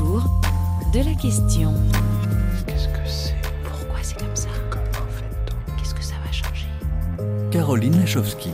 [0.00, 0.24] autour
[0.92, 1.74] de la question.
[2.66, 6.66] Qu'est-ce que c'est Pourquoi c'est comme ça Comment fait-on Qu'est-ce que ça va changer
[7.50, 8.50] Caroline Lachowski.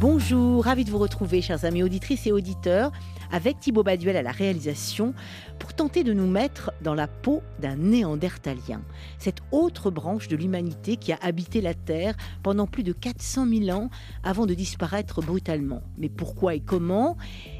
[0.00, 2.92] Bonjour, ravi de vous retrouver, chers amis auditrices et auditeurs,
[3.32, 5.14] avec Thibaut Baduel à la réalisation,
[5.58, 8.80] pour tenter de nous mettre dans la peau d'un néandertalien,
[9.18, 13.76] cette autre branche de l'humanité qui a habité la Terre pendant plus de 400 000
[13.76, 13.90] ans
[14.22, 15.82] avant de disparaître brutalement.
[15.98, 17.16] Mais pourquoi et comment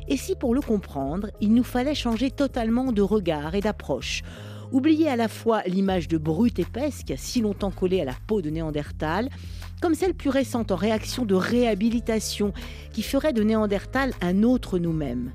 [0.08, 4.22] Et si pour le comprendre, il nous fallait changer totalement de regard et d'approche
[4.70, 8.14] Oublier à la fois l'image de brute épaisse qui a si longtemps collé à la
[8.26, 9.30] peau de Néandertal,
[9.80, 12.52] comme celle plus récente en réaction de réhabilitation
[12.92, 15.32] qui ferait de Néandertal un autre nous-mêmes.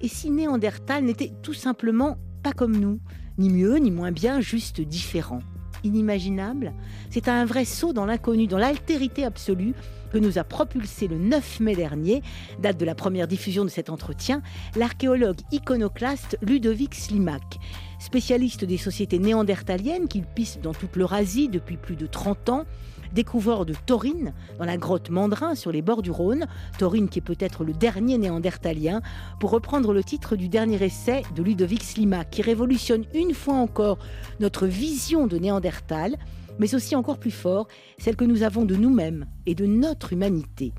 [0.00, 3.00] Et si Néandertal n'était tout simplement pas comme nous,
[3.36, 5.40] ni mieux ni moins bien, juste différent?
[5.84, 6.72] Inimaginable?
[7.10, 9.74] C'est un vrai saut dans l'inconnu, dans l'altérité absolue
[10.10, 12.22] que nous a propulsé le 9 mai dernier,
[12.60, 14.42] date de la première diffusion de cet entretien,
[14.76, 17.58] l'archéologue iconoclaste Ludovic Slimak.
[17.98, 22.64] Spécialiste des sociétés néandertaliennes qu'il piste dans toute l'Eurasie depuis plus de 30 ans,
[23.12, 26.46] découvreur de taurine dans la grotte Mandrin sur les bords du Rhône,
[26.78, 29.02] taurine qui est peut-être le dernier néandertalien,
[29.38, 33.98] pour reprendre le titre du dernier essai de Ludovic Slimak, qui révolutionne une fois encore
[34.38, 36.16] notre vision de Néandertal,
[36.60, 37.66] mais aussi encore plus fort,
[37.98, 40.72] celle que nous avons de nous-mêmes et de notre humanité.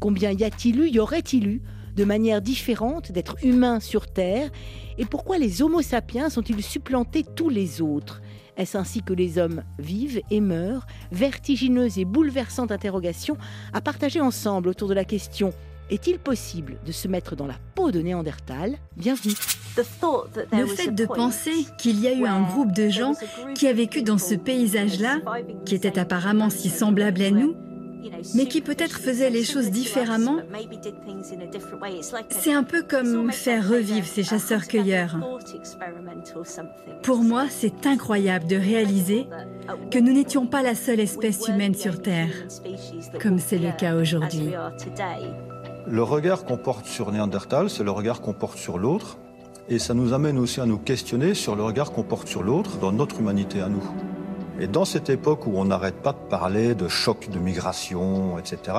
[0.00, 1.62] Combien y a-t-il eu, y aurait-il eu
[1.96, 4.50] de manière différente d'être humain sur Terre?
[4.98, 8.20] Et pourquoi les Homo sapiens sont-ils supplantés tous les autres?
[8.56, 10.86] Est-ce ainsi que les hommes vivent et meurent?
[11.12, 13.36] Vertigineuse et bouleversante interrogation
[13.72, 15.52] à partager ensemble autour de la question
[15.90, 18.76] est-il possible de se mettre dans la peau de Néandertal?
[18.96, 19.34] Bienvenue.
[19.76, 23.12] Le fait de penser qu'il y a eu un groupe de gens
[23.54, 25.20] qui a vécu dans ce paysage-là,
[25.64, 27.54] qui était apparemment si semblable à nous,
[28.34, 30.38] mais qui peut-être faisait les choses différemment,
[32.30, 35.16] c'est un peu comme faire revivre ces chasseurs-cueilleurs.
[37.02, 39.26] Pour moi, c'est incroyable de réaliser
[39.90, 42.30] que nous n'étions pas la seule espèce humaine sur Terre,
[43.20, 44.50] comme c'est le cas aujourd'hui.
[45.90, 49.16] Le regard qu'on porte sur Néandertal, c'est le regard qu'on porte sur l'autre.
[49.70, 52.76] Et ça nous amène aussi à nous questionner sur le regard qu'on porte sur l'autre
[52.76, 53.82] dans notre humanité à nous.
[54.60, 58.78] Et dans cette époque où on n'arrête pas de parler de choc de migration, etc.,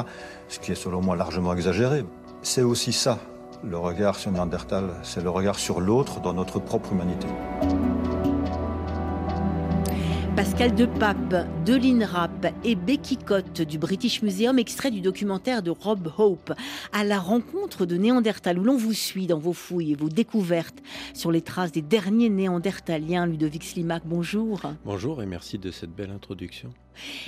[0.50, 2.06] ce qui est selon moi largement exagéré,
[2.44, 3.18] c'est aussi ça,
[3.64, 7.28] le regard sur Néandertal, c'est le regard sur l'autre dans notre propre humanité.
[10.40, 16.10] Pascal Depape, de l'INRAP et Becky Cott du British Museum, extrait du documentaire de Rob
[16.18, 16.54] Hope,
[16.94, 20.78] à la rencontre de Néandertal, où l'on vous suit dans vos fouilles et vos découvertes
[21.14, 23.26] sur les traces des derniers Néandertaliens.
[23.26, 24.62] Ludovic Slimak, bonjour.
[24.86, 26.70] Bonjour et merci de cette belle introduction.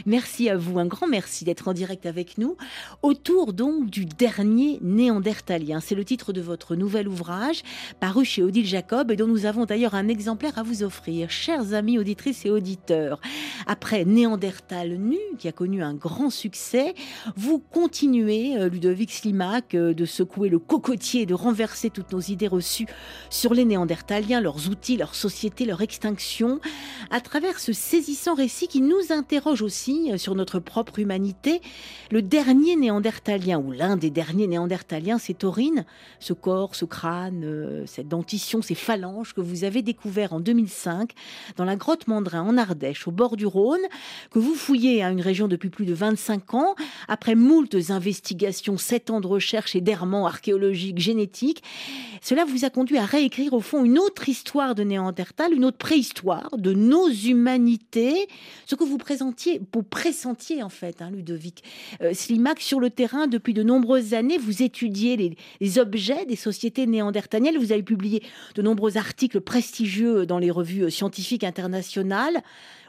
[0.06, 2.58] Merci à vous, un grand merci d'être en direct avec nous.
[3.02, 7.64] Autour donc du dernier néandertalien, c'est le titre de votre nouvel ouvrage,
[8.00, 11.74] paru chez Odile Jacob et dont nous avons d'ailleurs un exemplaire à vous offrir, chers
[11.74, 13.22] amis auditrices et auditeurs.
[13.68, 16.94] Après Néandertal nu, qui a connu un grand succès,
[17.36, 22.48] vous continuez, euh, Ludovic Slimak, euh, de secouer le cocotier, de renverser toutes nos idées
[22.48, 22.88] reçues
[23.30, 26.60] sur les néandertaliens, leurs outils, leur société, leur extinction,
[27.10, 31.62] à travers ce saisissant récit qui nous interroge aussi euh, sur notre propre humanité.
[32.12, 35.86] Le dernier néandertalien, ou l'un des derniers néandertaliens, c'est Taurine,
[36.20, 41.12] ce corps, ce crâne, euh, cette dentition, ces phalanges que vous avez découvert en 2005
[41.58, 43.82] dans la grotte Mandrin en Ardèche, au bord du Rhône,
[44.32, 46.76] que vous fouillez à une région depuis plus de 25 ans,
[47.08, 51.64] après moultes investigations, 7 ans de recherche et d'errements archéologiques, génétiques.
[52.22, 55.78] Cela vous a conduit à réécrire au fond une autre histoire de Néandertal, une autre
[55.78, 58.28] préhistoire de nos humanités,
[58.68, 61.63] ce que vous présentiez vous pressentiez en fait, hein, Ludovic
[62.01, 66.85] euh, Slimak, sur le terrain depuis de nombreuses années, vous étudiez les, objets des sociétés
[66.85, 68.23] néandertaliennes, vous avez publié
[68.56, 72.41] de nombreux articles prestigieux dans les revues scientifiques internationales.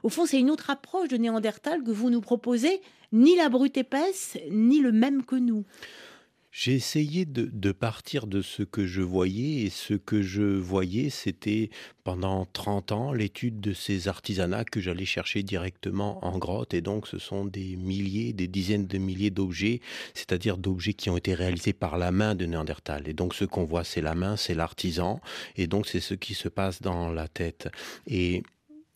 [0.02, 2.80] Au fond, c'est une autre approche de Néandertal que vous nous proposez,
[3.12, 5.64] ni la brute épaisse, ni le même que nous.
[6.54, 11.70] J'ai essayé de, partir de ce que je voyais, et ce que je voyais, c'était
[12.04, 17.08] pendant 30 ans l'étude de ces artisanats que j'allais chercher directement en grotte, et donc
[17.08, 19.80] ce sont des milliers, des dizaines de milliers d'objets,
[20.12, 23.08] c'est-à-dire d'objets qui ont été réalisés par la main de Néandertal.
[23.08, 25.22] Et donc ce qu'on voit, c'est la main, c'est l'artisan,
[25.56, 27.70] et donc c'est ce qui se passe dans la tête.
[28.06, 28.42] Et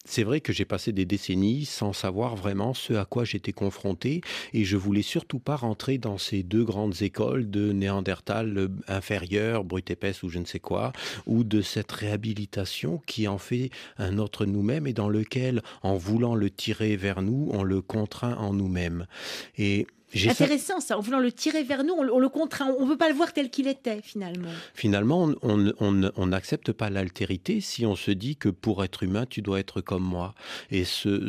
[0.07, 4.21] c'est vrai que j'ai passé des décennies sans savoir vraiment ce à quoi j'étais confronté
[4.53, 9.91] et je voulais surtout pas rentrer dans ces deux grandes écoles de Néandertal inférieur, brut
[9.91, 10.93] épaisse ou je ne sais quoi,
[11.27, 16.35] ou de cette réhabilitation qui en fait un autre nous-mêmes et dans lequel, en voulant
[16.35, 19.07] le tirer vers nous, on le contraint en nous-mêmes.
[19.59, 22.97] Et Intéressant ça, en voulant le tirer vers nous, on, le contraint, on ne veut
[22.97, 24.49] pas le voir tel qu'il était finalement.
[24.73, 29.59] Finalement, on n'accepte pas l'altérité si on se dit que pour être humain, tu dois
[29.61, 30.35] être comme moi.
[30.71, 31.29] Et ce,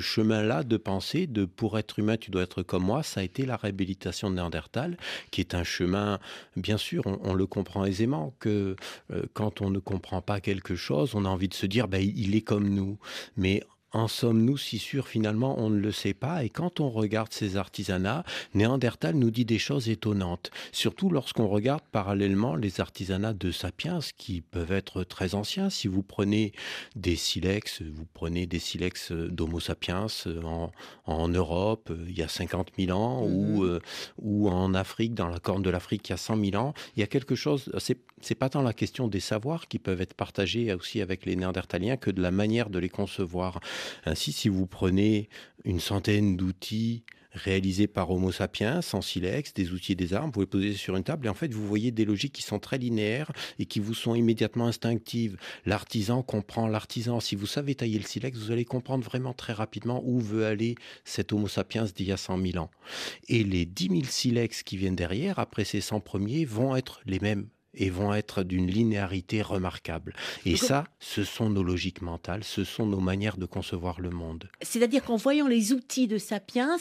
[0.00, 3.44] chemin-là de pensée, de pour être humain, tu dois être comme moi, ça a été
[3.44, 4.96] la réhabilitation de Néandertal,
[5.30, 6.18] qui est un chemin,
[6.56, 8.76] bien sûr, on, le comprend aisément, que
[9.10, 12.00] euh, quand on ne comprend pas quelque chose, on a envie de se dire, ben,
[12.02, 12.98] il est comme nous.
[13.36, 16.44] Mais en sommes-nous si sûrs finalement On ne le sait pas?
[16.44, 18.24] Et quand on regarde ces artisanats,
[18.54, 20.50] Néandertal nous dit des choses étonnantes.
[20.72, 25.70] Surtout lorsqu'on regarde parallèlement les artisanats de Sapiens qui peuvent être très anciens.
[25.70, 26.52] Si vous prenez
[26.96, 30.06] des silex, vous prenez des silex d'Homo sapiens
[31.06, 33.68] en, Europe il y a 50 000 ans ou, mhm.
[33.68, 33.80] euh,
[34.18, 37.00] ou en Afrique, dans la corne de l'Afrique il y a 100 000 ans, il
[37.00, 40.14] y a quelque chose, c'est c'est pas tant la question des savoirs qui peuvent être
[40.14, 43.60] partagés aussi avec les Néandertaliens que de la manière de les concevoir.
[44.04, 45.28] Ainsi, si vous prenez
[45.64, 50.40] une centaine d'outils réalisés par Homo sapiens, sans silex, des outils et des armes, vous
[50.40, 52.78] les posez sur une table et en fait vous voyez des logiques qui sont très
[52.78, 55.36] linéaires et qui vous sont immédiatement instinctives.
[55.64, 57.20] L'artisan comprend l'artisan.
[57.20, 60.74] Si vous savez tailler le silex, vous allez comprendre vraiment très rapidement où veut aller
[61.04, 62.70] cet Homo sapiens d'il y a 100 000 ans.
[63.28, 67.18] Et les 10 000 silex qui viennent derrière, après ces 100 premiers, vont être les
[67.18, 70.14] mêmes et vont être d'une linéarité remarquable.
[70.44, 74.48] Et ça, ce sont nos logiques mentales, ce sont nos manières de concevoir le monde.
[74.60, 76.76] C'est-à-dire qu'en voyant les outils de Sapiens,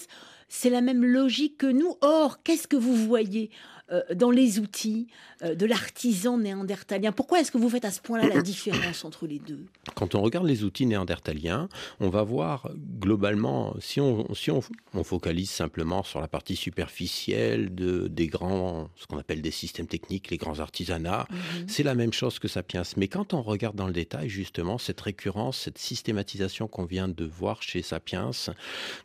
[0.49, 1.95] c'est la même logique que nous.
[2.01, 3.51] Or, qu'est-ce que vous voyez?
[3.91, 5.07] Euh, dans les outils
[5.43, 9.27] euh, de l'artisan néandertalien Pourquoi est-ce que vous faites à ce point-là la différence entre
[9.27, 9.65] les deux?
[9.95, 11.67] Quand on regarde les outils néandertaliens,
[11.99, 14.61] on va voir globalement, si on, si on,
[15.03, 20.29] focalise simplement sur la partie superficielle de, des grands, ce qu'on appelle des systèmes techniques,
[20.29, 21.67] les grands artisanats, mhm.
[21.67, 22.83] c'est la même chose que Sapiens.
[22.97, 27.25] Mais quand on regarde dans le détail, justement, cette récurrence, cette systématisation qu'on vient de
[27.25, 28.31] voir chez Sapiens,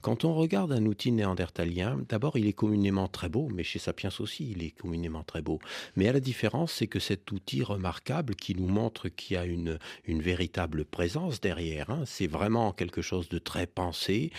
[0.00, 4.10] quand on regarde un outil néandertalien, d'abord, il est communément très beau, mais chez Sapiens
[4.20, 5.58] aussi, il est communément très beau.
[5.96, 9.44] Mais à la différence, c'est que cet outil remarquable qui nous montre qu'il y a
[9.44, 14.30] une, une véritable présence derrière, hein, c'est vraiment quelque chose de très pensé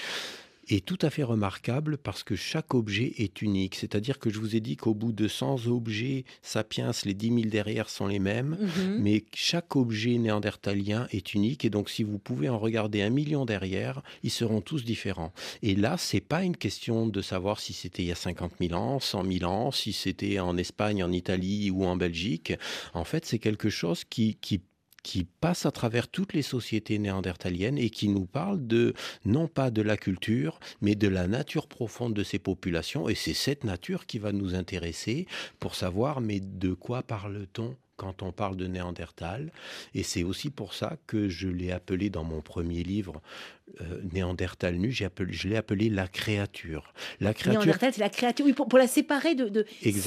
[0.70, 3.76] est tout à fait remarquable parce que chaque objet est unique.
[3.76, 7.42] C'est-à-dire que je vous ai dit qu'au bout de 100 objets sapiens, les 10 000
[7.50, 9.00] derrière sont les mêmes, mhm.
[9.00, 11.66] mais chaque objet néandertalien est unique.
[11.66, 15.34] Et donc, si vous pouvez en regarder un million derrière, ils seront tous différents.
[15.62, 18.74] Et là, c'est pas une question de savoir si c'était il y a 50 000
[18.74, 22.54] ans, 100 000 ans, si c'était en Espagne, en Italie ou en Belgique.
[22.94, 24.62] En fait, c'est quelque chose qui, qui
[25.08, 28.94] qui passe à travers toutes les sociétés néandertaliennes et qui nous parle de,
[29.24, 33.08] non pas de la culture, mais de la nature profonde de ces populations.
[33.08, 35.26] Et c'est cette nature qui va nous intéresser
[35.62, 39.54] pour savoir, mais de quoi parle-t-on quand on parle de Néandertal?
[39.94, 43.22] Et c'est aussi pour ça que je l'ai appelé dans mon premier livre
[43.82, 46.94] euh, Néandertal nu, appelé, je l'ai appelé la créature.
[47.20, 47.62] La créature.
[47.62, 48.46] Néandertal, c'est la créature.
[48.46, 49.50] Oui, pour, la séparer de.
[49.50, 49.66] de...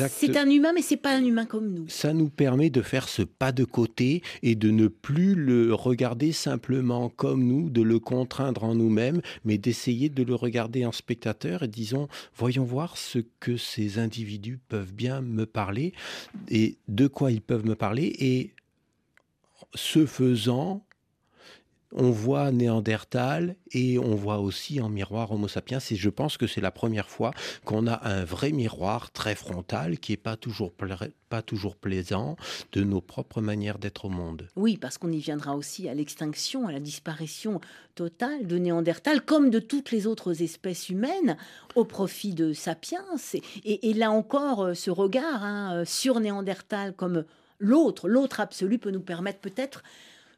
[0.09, 1.89] C'est un humain, mais c'est pas un humain comme nous.
[1.89, 6.33] Ça nous permet de faire ce pas de côté et de ne plus le regarder
[6.33, 11.63] simplement comme nous, de le contraindre en nous-mêmes, mais d'essayer de le regarder en spectateur
[11.63, 15.93] et disons, voyons voir ce que ces individus peuvent bien me parler
[16.49, 18.55] et de quoi ils peuvent me parler et
[19.75, 20.85] ce faisant,
[21.93, 25.79] on voit Néandertal et on voit aussi en miroir Homo sapiens.
[25.91, 27.33] Et je pense que c'est la première fois
[27.65, 30.73] qu'on a un vrai miroir très frontal qui n'est pas toujours,
[31.29, 32.37] pas toujours plaisant
[32.73, 34.49] de nos propres manières d'être au monde.
[34.57, 37.61] Oui, parce qu'on y viendra aussi à l'extinction, à la disparition
[37.95, 41.37] totale de Néandertal, comme de toutes les autres espèces humaines,
[41.75, 43.05] au profit de sapiens.
[43.65, 47.25] Et, là encore, euh, ce regard hein, euh, sur Néandertal comme
[47.59, 49.83] l'autre, l'autre absolu peut nous permettre peut-être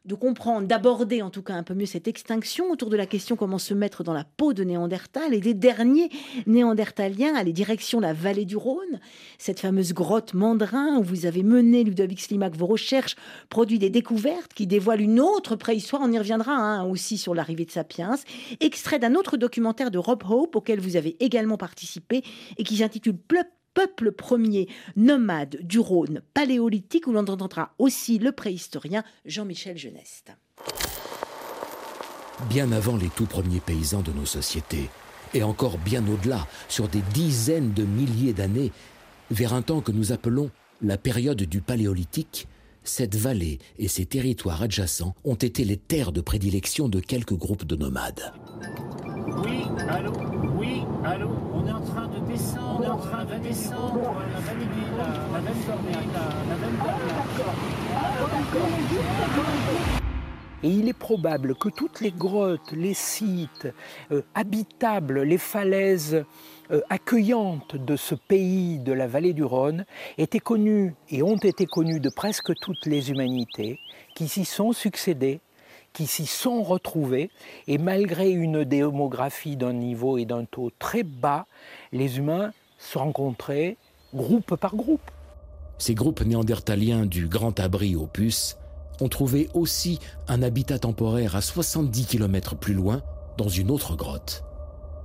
[0.05, 3.37] de comprendre, d'aborder en tout cas un peu mieux cette extinction autour de la question
[3.37, 6.09] comment se mettre dans la peau de Néandertal et des derniers
[6.45, 8.99] Néandertaliens à les directions de la vallée du Rhône,
[9.37, 13.15] cette fameuse grotte Mandrin où vous avez mené, Ludovic Slimak, vos recherches,
[13.47, 17.65] produit des découvertes qui dévoilent une autre préhistoire, on y reviendra hein, aussi sur l'arrivée
[17.65, 18.15] de Sapiens,
[18.59, 22.23] extrait d'un autre documentaire de Rob Hope auquel vous avez également participé
[22.57, 23.15] et qui s'intitule
[23.73, 30.31] peuple premier nomade du Rhône paléolithique, où l'on entendra aussi le préhistorien Jean-Michel Geneste.
[32.49, 34.89] Bien avant les tout premiers paysans de nos sociétés,
[35.33, 38.71] et encore bien au-delà, sur des dizaines de milliers d'années,
[39.31, 40.51] vers un temps que nous appelons
[40.81, 42.47] la période du Paléolithique,
[42.83, 47.65] cette vallée et ses territoires adjacents ont été les terres de prédilection de quelques groupes
[47.65, 48.33] de nomades.
[49.43, 50.11] Oui, allô
[50.57, 54.39] Oui, allô On est en train de descendre, on est en train de descendre la
[54.39, 54.65] vallée
[54.97, 56.19] la, la vallée la,
[56.49, 56.77] la vallée
[60.63, 63.67] Et il est probable que toutes les grottes, les sites
[64.11, 66.23] euh, habitables, les falaises
[66.71, 69.85] euh, accueillantes de ce pays de la vallée du Rhône
[70.17, 73.79] étaient connues et ont été connues de presque toutes les humanités
[74.15, 75.41] qui s'y sont succédées
[75.93, 77.29] qui s'y sont retrouvées
[77.67, 81.45] et malgré une démographie d'un niveau et d'un taux très bas,
[81.91, 83.77] les humains se rencontraient
[84.13, 85.11] groupe par groupe.
[85.77, 88.57] Ces groupes néandertaliens du Grand Abri Opus
[89.01, 93.01] ont trouvé aussi un habitat temporaire à 70 km plus loin,
[93.37, 94.43] dans une autre grotte,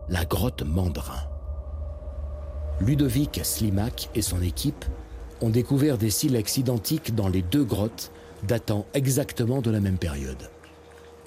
[0.09, 1.29] la grotte Mandrin.
[2.81, 4.85] Ludovic Slimak et son équipe
[5.41, 8.13] ont découvert des silex identiques dans les deux grottes
[8.47, 10.51] datant exactement de la même période.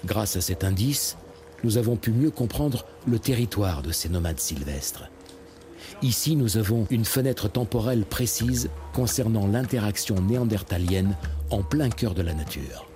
[0.05, 1.17] Grâce à cet indice,
[1.63, 5.03] nous avons pu mieux comprendre le territoire de ces nomades sylvestres.
[6.01, 11.15] Ici, nous avons une fenêtre temporelle précise concernant l'interaction néandertalienne
[11.51, 12.88] en plein cœur de la nature.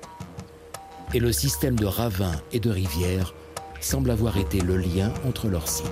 [1.13, 3.35] Et le système de ravins et de rivières
[3.79, 5.85] semble avoir été le lien entre leurs sites.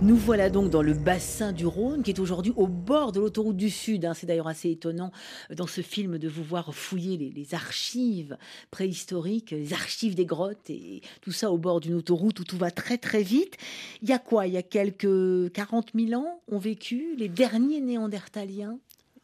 [0.00, 3.56] Nous voilà donc dans le bassin du Rhône, qui est aujourd'hui au bord de l'autoroute
[3.56, 4.04] du Sud.
[4.04, 4.14] Hein.
[4.14, 5.10] C'est d'ailleurs assez étonnant
[5.50, 8.38] euh, dans ce film de vous voir fouiller les, archives
[8.70, 12.70] préhistoriques, les archives des grottes et tout ça au bord d'une autoroute où tout va
[12.70, 13.56] très très vite.
[14.00, 14.46] Il y a quoi?
[14.46, 18.78] Il y a quelques 40 000 ans ont vécu les derniers néandertaliens?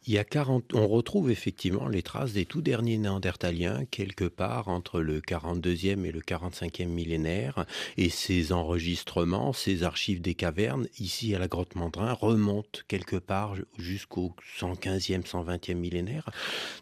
[0.07, 4.67] Il y a 40, on retrouve effectivement les traces des tout derniers néandertaliens quelque part
[4.67, 7.65] entre le 42e et le 45e millénaire.
[7.97, 13.55] Et ces enregistrements, ces archives des cavernes, ici à la grotte Mandrin, remontent quelque part
[13.77, 16.29] jusqu'au 115e, 120e millénaire,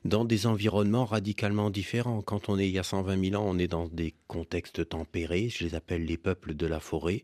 [0.03, 2.21] dans des environnements radicalement différents.
[2.21, 5.49] Quand on est il y a 120 000 ans, on est dans des contextes tempérés,
[5.49, 7.23] je les appelle les peuples de la forêt.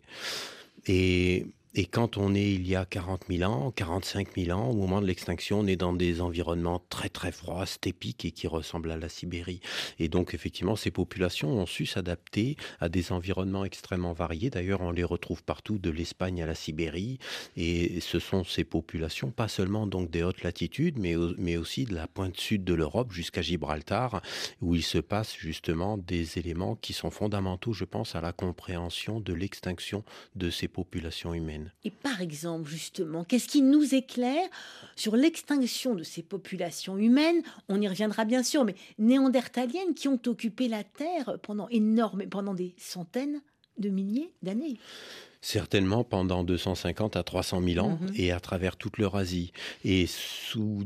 [0.88, 1.46] Et
[1.76, 5.02] et quand on est il y a 40 000 ans, 45 000 ans, au moment
[5.02, 8.98] de l'extinction, on est dans des environnements très très froids, stépiques et qui ressemblent à
[8.98, 9.60] la Sibérie.
[10.00, 14.50] Et donc effectivement, ces populations ont su s'adapter à des environnements extrêmement variés.
[14.50, 17.20] D'ailleurs, on les retrouve partout, de l'Espagne à la Sibérie.
[17.56, 21.94] Et ce sont ces populations, pas seulement donc des hautes latitudes, mais, mais aussi de
[21.94, 24.24] la pointe sud de l'Europe jusqu'à Gibraltar,
[24.62, 29.20] où il se passe justement des éléments qui sont fondamentaux, je pense, à la compréhension
[29.20, 30.04] de l'extinction
[30.36, 31.59] de ces populations humaines.
[31.84, 34.48] Et par exemple, justement, qu'est-ce qui nous éclaire
[34.96, 37.42] sur l'extinction de ces populations humaines?
[37.68, 42.54] On y reviendra bien sûr, mais néandertaliennes qui ont occupé la Terre pendant énorme, pendant
[42.54, 43.42] des centaines
[43.78, 44.78] de milliers d'années.
[45.42, 48.22] Certainement pendant 250 à 300 000 ans mm-hmm.
[48.22, 49.54] et à travers toute l'Eurasie.
[49.86, 50.84] Et sous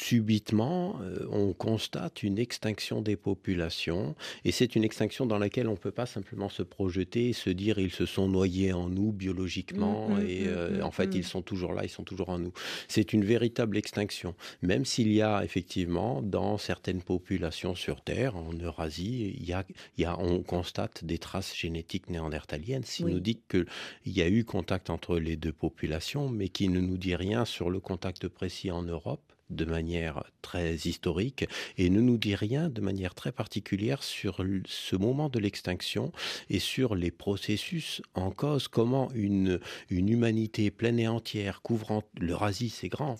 [0.00, 4.14] subitement, euh, on constate une extinction des populations,
[4.44, 7.50] et c'est une extinction dans laquelle on ne peut pas simplement se projeter et se
[7.50, 11.14] dire ils se sont noyés en nous biologiquement, mmh, mmh, et mmh, euh, en fait
[11.14, 12.52] ils sont toujours là, ils sont toujours en nous.
[12.88, 18.54] C'est une véritable extinction, même s'il y a effectivement dans certaines populations sur Terre, en
[18.54, 19.64] Eurasie, il y a,
[19.98, 23.66] il y a, on constate des traces génétiques néandertaliennes, qui nous dit qu'il
[24.06, 27.68] y a eu contact entre les deux populations, mais qui ne nous dit rien sur
[27.70, 32.80] le contact précis en Europe de manière très historique et ne nous dit rien de
[32.80, 36.12] manière très particulière sur ce moment de l'extinction
[36.48, 42.70] et sur les processus en cause, comment une, une humanité pleine et entière couvrant l'Eurasie,
[42.70, 43.16] c'est grand,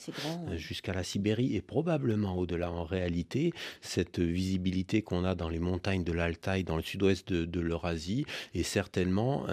[0.53, 6.05] jusqu'à la Sibérie et probablement au-delà en réalité, cette visibilité qu'on a dans les montagnes
[6.05, 9.47] de l'Altaï, dans le sud-ouest de, l'Eurasie, est certainement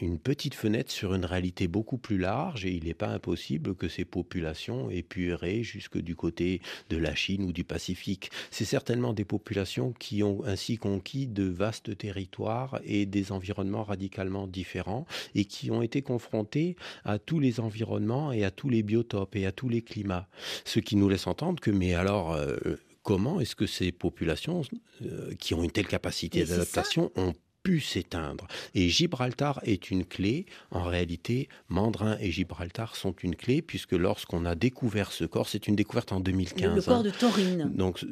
[0.00, 3.88] une petite fenêtre sur une réalité beaucoup plus large et il n'est pas impossible que
[3.88, 5.34] ces populations pu
[5.72, 6.60] jusque du côté
[6.90, 8.30] de la Chine ou du Pacifique.
[8.50, 14.46] C'est certainement des populations qui ont ainsi conquis de vastes territoires et des environnements radicalement
[14.46, 19.34] différents et qui ont été confrontés à tous les environnements et à tous les biotopes
[19.36, 20.28] et à tous les climats.
[20.64, 22.56] Ce qui nous laisse entendre que, mais alors, euh,
[23.02, 24.62] comment est-ce que ces populations
[25.02, 28.46] euh, qui ont une telle capacité d'adaptation ont pu s'éteindre.
[28.74, 30.46] Et Gibraltar est une clé.
[30.70, 35.68] En réalité, Mandrin et Gibraltar sont une clé, puisque lorsqu'on a découvert ce corps, c'est
[35.68, 36.74] une découverte en 2015.
[36.74, 37.02] Le, corps hein.
[37.02, 37.72] de Taurine.
[37.74, 38.04] Donc,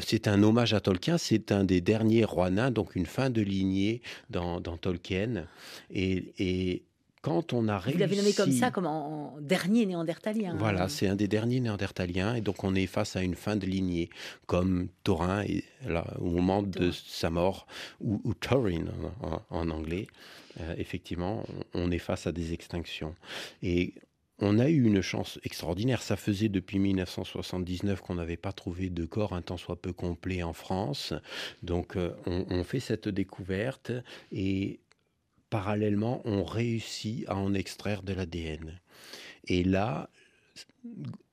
[0.00, 1.18] c'est un hommage à Tolkien.
[1.18, 5.46] C'est un des derniers rois nains, donc une fin de lignée dans, Tolkien.
[5.90, 6.82] Et, et
[7.22, 7.96] quand on a réussi...
[7.96, 10.54] Vous l'avez nommé comme ça, comme en, dernier néandertalien.
[10.58, 13.66] Voilà, c'est un des derniers néandertaliens, et donc on est face à une fin de
[13.66, 14.10] lignée,
[14.46, 15.44] comme Thorin,
[15.86, 17.66] là, au moment de sa mort,
[18.00, 18.34] ou, ou
[19.50, 20.06] en, anglais.
[20.60, 23.14] Euh, effectivement, on est face à des extinctions.
[23.62, 23.94] Et
[24.40, 26.02] on a eu une chance extraordinaire.
[26.02, 30.42] Ça faisait depuis 1979 qu'on n'avait pas trouvé de corps un tant soit peu complet
[30.42, 31.12] en France.
[31.62, 33.92] Donc euh, on, on, fait cette découverte
[34.32, 34.80] et
[35.50, 38.80] parallèlement, on réussit à en extraire de l'ADN.
[39.46, 40.08] Et là,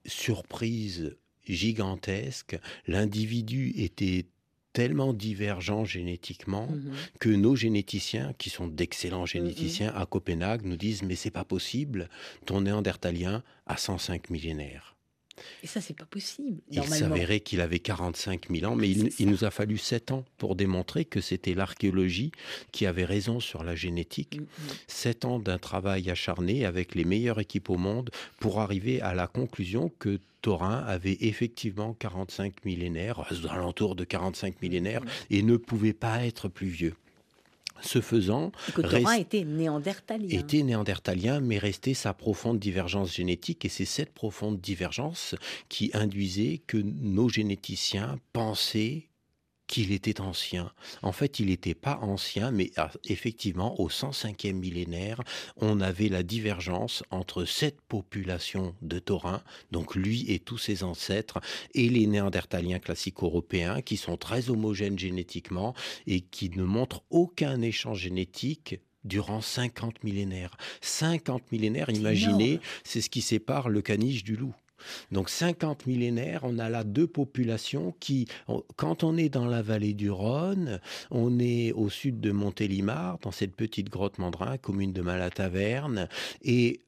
[0.05, 1.15] surprise
[1.47, 2.57] gigantesque.
[2.87, 4.25] L'individu était
[4.73, 10.77] tellement divergent génétiquement mmh que nos généticiens, qui sont d'excellents mmh généticiens à Copenhague, nous
[10.77, 12.09] disent mais c'est pas possible,
[12.45, 14.96] ton néandertalien a 105 millénaires.
[15.63, 16.61] Et ça, c'est pas possible.
[16.71, 20.55] Il s'avérait qu'il avait 45 000 ans, mais il, nous a fallu 7 ans pour
[20.55, 22.31] démontrer que c'était l'archéologie
[22.71, 24.39] qui avait raison sur la génétique.
[24.87, 29.13] 7 mmh, ans d'un travail acharné avec les meilleures équipes au monde pour arriver à
[29.13, 35.93] la conclusion que Thorin avait effectivement 45 millénaires, alentours de 45 millénaires, et ne pouvait
[35.93, 36.95] pas être plus vieux.
[37.81, 38.51] Ce faisant,
[39.17, 40.39] était néandertalien.
[40.39, 45.35] Était néandertalien, mais restait sa profonde divergence génétique, et c'est cette profonde divergence
[45.69, 49.07] qui induisait que nos généticiens pensaient
[49.67, 50.71] qu'il était ancien.
[51.01, 55.21] En fait, il n'était pas ancien, mais ah, effectivement, au 105e millénaire,
[55.57, 61.39] on avait la divergence entre cette population de taurins, donc lui et tous ses ancêtres,
[61.73, 65.73] et les néandertaliens classiques européens, qui sont très homogènes génétiquement
[66.07, 70.57] et qui ne montrent aucun échange génétique durant 50 millénaires.
[70.81, 74.53] 50 millénaires, imaginez, c'est ce qui sépare le caniche du loup.
[75.11, 78.27] Donc 50 millénaires, on a là deux populations qui,
[78.75, 80.79] quand on est dans la vallée du Rhône,
[81.11, 86.07] on est au sud de Montélimar, dans cette petite grotte Mandrin, commune de Malataverne,
[86.43, 86.81] et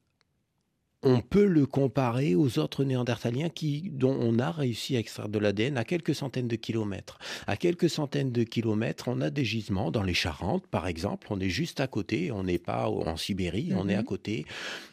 [1.02, 5.38] on peut le comparer aux autres néandertaliens qui, dont on a réussi à extraire de
[5.38, 7.18] l'ADN à quelques centaines de kilomètres.
[7.46, 11.28] À quelques centaines de kilomètres, on a des gisements dans les Charentes, par exemple.
[11.30, 14.04] On est juste à côté, on n'est pas en Sibérie, on est à mhm.
[14.04, 14.46] côté.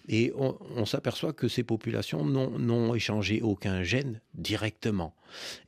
[0.07, 5.13] Et on, s'aperçoit que ces populations n'ont échangé aucun gène directement.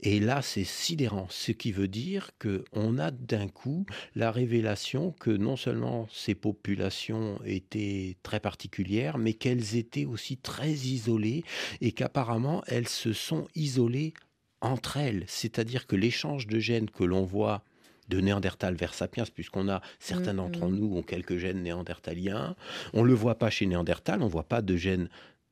[0.01, 5.31] Et là, c'est sidérant, ce qui veut dire qu'on a d'un coup la révélation que
[5.31, 11.43] non seulement ces populations étaient très particulières, mais qu'elles étaient aussi très isolées
[11.81, 14.13] et qu'apparemment elles se sont isolées
[14.61, 15.23] entre elles.
[15.27, 17.63] C'est-à-dire que l'échange de gènes que l'on voit
[18.09, 20.75] de Néandertal vers Sapiens, puisqu'on a certains mm, d'entre mm.
[20.75, 22.55] nous ont quelques gènes néandertaliens.
[22.93, 25.09] On ne le voit pas chez Néandertal, on ne voit pas de gènes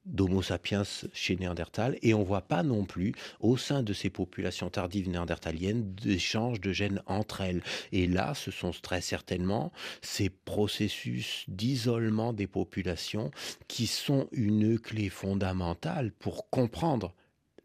[0.08, 0.84] d'Homo sapiens
[1.14, 5.10] chez Néandertal, et on ne voit pas non plus au sein de ces populations tardives
[5.10, 7.62] néandertaliennes d'échanges de gènes entre elles.
[7.92, 13.32] Et là, ce sont très certainement ces processus d'isolement des populations
[13.68, 17.14] qui sont une clé fondamentale pour comprendre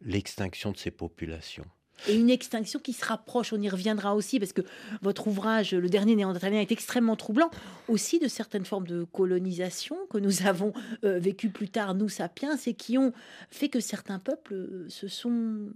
[0.00, 1.66] l'extinction de ces populations
[2.08, 3.52] et une extinction qui se rapproche.
[3.52, 4.62] On y reviendra aussi parce que
[5.02, 7.50] votre ouvrage, Le dernier néandertalien, est extrêmement troublant
[7.88, 10.72] aussi de certaines formes de colonisation que nous avons
[11.04, 13.12] euh, vécues plus tard, nous sapiens, et qui ont
[13.50, 15.70] fait que certains peuples euh, se sont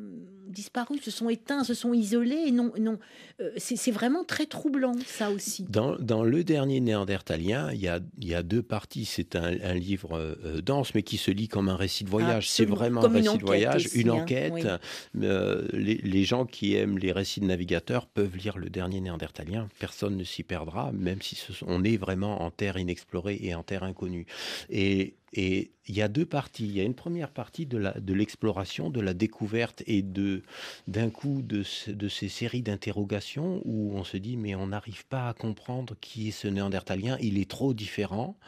[0.48, 2.44] disparus, se sont éteints, se sont isolés.
[2.46, 2.98] Et non, non,
[3.40, 5.64] euh, c'est vraiment très troublant, ça aussi.
[5.68, 9.04] Dans, dans Le dernier néandertalien, il y a, il y a deux parties.
[9.04, 12.50] C'est un, livre dense, mais qui se lit comme un récit de voyage.
[12.50, 14.14] C'est vraiment un récit de voyage, une hein.
[14.14, 14.66] enquête.
[15.14, 19.68] les les gens qui aiment les récits de navigateurs peuvent lire le dernier néandertalien.
[19.78, 23.82] Personne ne s'y perdra, même si on est vraiment en terre inexplorée et en terre
[23.82, 24.26] inconnue.
[24.70, 26.64] Et il y a deux parties.
[26.64, 30.42] Il y a une première partie de l'exploration, de, la découverte et de
[30.86, 35.34] d'un coup de, ces séries d'interrogations où on se dit mais on n'arrive pas à
[35.34, 37.18] comprendre qui est ce néandertalien.
[37.20, 38.38] Il est trop différent.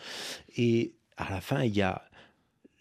[0.57, 2.03] Et à la fin, il y a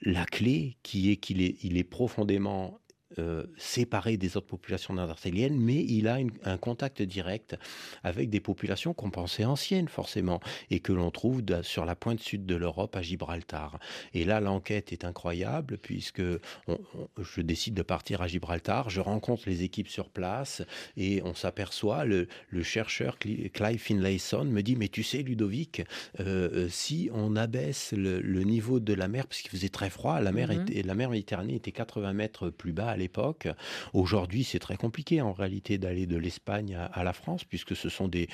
[0.02, 2.80] la clé qui est qu'il est, il est profondément
[3.19, 7.58] euh, séparé des autres populations néandertaliennes, mais il a un contact direct
[8.03, 12.45] avec des populations qu'on pensait anciennes forcément et que l'on trouve sur la pointe sud
[12.45, 13.80] de l'Europe à Gibraltar.
[14.13, 19.63] Et là, l'enquête est incroyable puisque je décide de partir à Gibraltar, je rencontre les
[19.63, 20.62] équipes sur place
[20.95, 22.27] et on s'aperçoit, le,
[22.63, 25.82] chercheur Clive Finlayson me dit, mais tu sais Ludovic,
[26.19, 30.19] euh, euh, si on abaisse le, niveau de la mer, parce qu'il faisait très froid,
[30.21, 30.62] la mer, mm-hmm.
[30.62, 33.07] était, la mer Méditerranée était 80 mètres plus bas l'époque.
[33.93, 38.08] Aujourd'hui, c'est très compliqué en réalité d'aller de l'Espagne à, la France, puisque ce sont
[38.08, 38.28] des,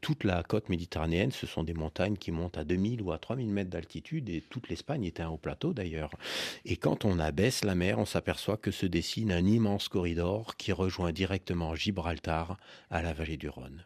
[0.00, 3.48] toute la côte méditerranéenne, ce sont des montagnes qui montent à 2000 ou à 3000
[3.48, 6.10] mètres d'altitude, et toute l'Espagne est un haut plateau d'ailleurs.
[6.64, 10.72] Et quand on abaisse la mer, on s'aperçoit que se dessine un immense corridor qui
[10.72, 12.56] rejoint directement Gibraltar
[12.90, 13.82] à la vallée du Rhône.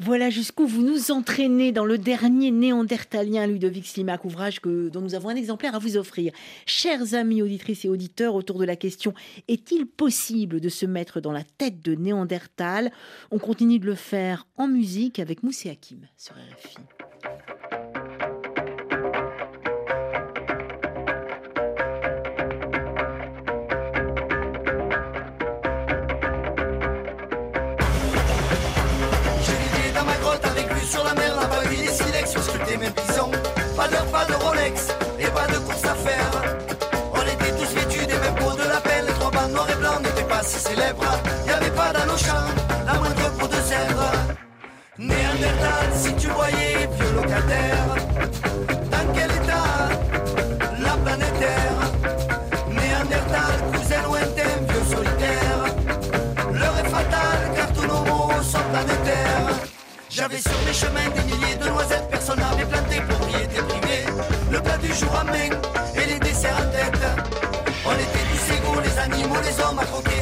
[0.00, 5.14] Voilà jusqu'où vous nous entraînez dans le dernier néandertalien Ludovic Slimak, ouvrage que, dont nous
[5.14, 6.32] avons un exemplaire à vous offrir.
[6.66, 9.14] Chers amis auditrices et auditeurs, autour de la question
[9.60, 12.90] est-il possible de se mettre dans la tête de Néandertal?
[13.30, 16.76] On continue de le faire en musique avec Moussé Hakim sur RFI.
[46.34, 47.86] Voyais vieux locataire,
[48.90, 49.88] dans quel état
[50.80, 51.80] la planète Terre?
[52.68, 55.60] Néandertal, cousin lointain, vieux solitaire,
[56.52, 59.54] l'heure est fatale car tous nos mots sont planétaires.
[60.08, 64.04] J'avais sur mes chemins des milliers de noisettes, personne n'avait planté, propriété privée,
[64.50, 65.50] le plat du jour à main
[65.94, 67.00] et les desserts en tête.
[67.86, 70.19] On était du ségo, les animaux, les hommes à croquer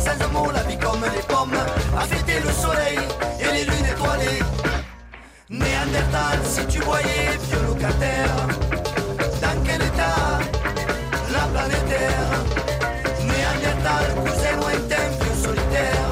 [6.45, 8.37] Si tu voyais vieux locataire,
[9.43, 10.39] dans quel état
[11.33, 12.31] la planète Terre
[13.25, 16.11] Néandertal, cousin lointain, vieux solitaire,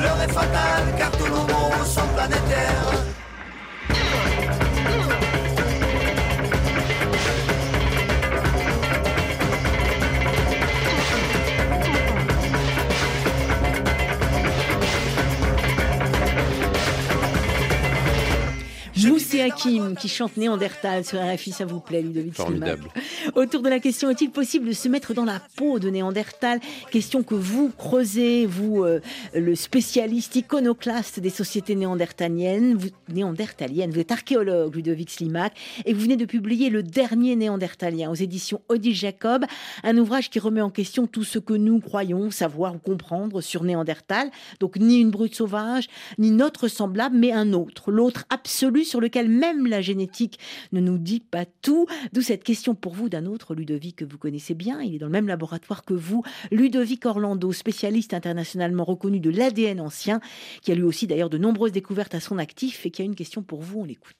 [0.00, 2.89] l'heure est fatale car tous nos mots sont planétaires.
[19.50, 22.88] Hakim qui chante Néandertal sur RFI, ça vous plaît, Ludovic Formidable.
[23.34, 26.58] Autour de la question, est-il possible de se mettre dans la peau de Néandertal?
[26.90, 29.00] Question que vous creusez, vous, euh,
[29.34, 32.74] le spécialiste iconoclaste des sociétés néandertaliennes.
[32.74, 33.90] Vous, néandertaliennes.
[33.90, 35.52] vous êtes archéologue, Ludovic Slimak,
[35.84, 39.44] et vous venez de publier Le dernier néandertalien aux éditions Odile Jacob,
[39.84, 43.64] un ouvrage qui remet en question tout ce que nous croyons savoir ou comprendre sur
[43.64, 44.30] Néandertal.
[44.58, 45.88] Donc, ni une brute sauvage,
[46.18, 50.38] ni notre semblable, mais un autre, l'autre absolu sur lequel même la génétique
[50.72, 51.86] ne nous dit pas tout.
[52.12, 54.80] D'où cette question pour vous d'un autre Ludovic que vous connaissez bien.
[54.82, 59.80] Il est dans le même laboratoire que vous, Ludovic Orlando, spécialiste internationalement reconnu de l'ADN
[59.80, 60.20] ancien,
[60.62, 63.14] qui a lui aussi d'ailleurs de nombreuses découvertes à son actif et qui a une
[63.14, 63.80] question pour vous.
[63.80, 64.16] On l'écoute.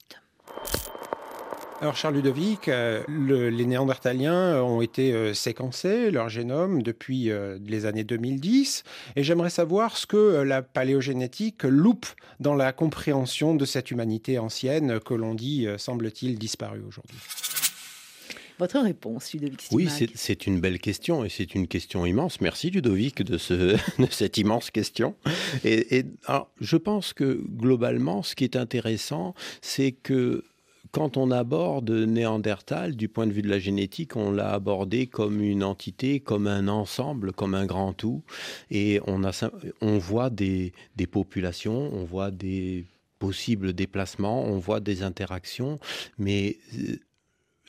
[1.79, 7.57] Alors Charles Ludovic, euh, le- les Néandertaliens ont été euh, séquencés, leur génome, depuis euh,
[7.65, 8.83] les années 2010.
[9.15, 12.05] Et j'aimerais savoir ce que euh, la paléogénétique loupe
[12.39, 17.17] dans la compréhension de cette humanité ancienne que l'on dit, euh, semble-t-il, disparue aujourd'hui.
[18.59, 20.09] Votre réponse, Ludovic Oui, Stimac.
[20.13, 22.41] c'est- c'est une belle question et c'est une question immense.
[22.41, 23.53] Merci Ludovic de, ce,
[23.99, 25.15] de cette immense question.
[25.63, 30.43] Et, et, alors, je pense que globalement, ce qui est intéressant, c'est que
[30.91, 35.41] quand on aborde Néandertal, du point de vue de la génétique, on l'a abordé comme
[35.41, 38.23] une entité, comme un ensemble, comme un grand tout.
[38.71, 42.85] Et on, a, sim- on voit des, des populations, on voit des
[43.19, 45.79] possibles déplacements, on voit des interactions,
[46.17, 46.97] mais euh,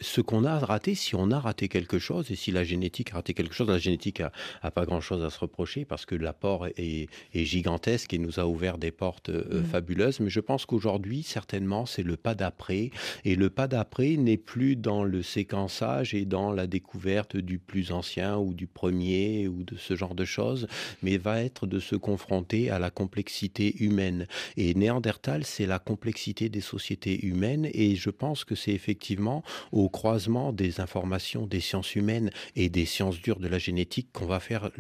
[0.02, 3.14] ce qu'on a raté, si on a raté quelque chose, et si la génétique a
[3.16, 6.66] raté quelque chose, la génétique a, a pas grand-chose à se reprocher parce que l'apport
[6.76, 9.64] est, est gigantesque et nous a ouvert des portes euh, Mhm.
[9.64, 10.20] fabuleuses.
[10.20, 12.90] Mais je pense qu'aujourd'hui, certainement, c'est le pas d'après.
[13.24, 17.92] Et le pas d'après n'est plus dans le séquençage et dans la découverte du plus
[17.92, 20.66] ancien ou du premier ou de ce genre de choses,
[21.02, 24.26] mais va être de se confronter à la complexité humaine.
[24.56, 27.68] Et Néandertal, c'est la complexité des sociétés humaines.
[27.72, 32.86] Et je pense que c'est effectivement au croisement des informations des sciences humaines et des
[32.86, 34.72] sciences dures de la génétique qu'on va faire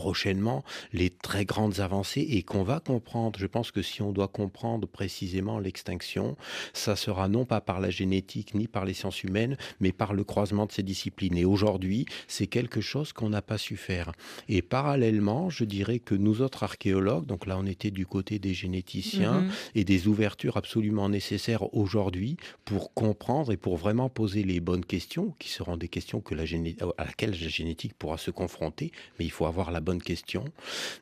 [0.00, 3.38] prochainement les très grandes avancées et qu'on va comprendre.
[3.38, 6.36] Je pense que si on doit comprendre précisément l'extinction,
[6.72, 10.24] ça sera non pas par la génétique ni par les sciences humaines, mais par le
[10.24, 11.36] croisement de ces disciplines.
[11.36, 14.12] Et aujourd'hui, c'est quelque chose qu'on n'a pas su faire.
[14.48, 18.54] Et parallèlement, je dirais que nous autres archéologues, donc là on était du côté des
[18.54, 19.50] généticiens Mhm.
[19.74, 25.34] et des ouvertures absolument nécessaires aujourd'hui pour comprendre et pour vraiment poser les bonnes questions,
[25.38, 26.44] qui seront des questions que la
[26.96, 30.44] à laquelle la génétique pourra se confronter, mais il faut avoir la bonne question.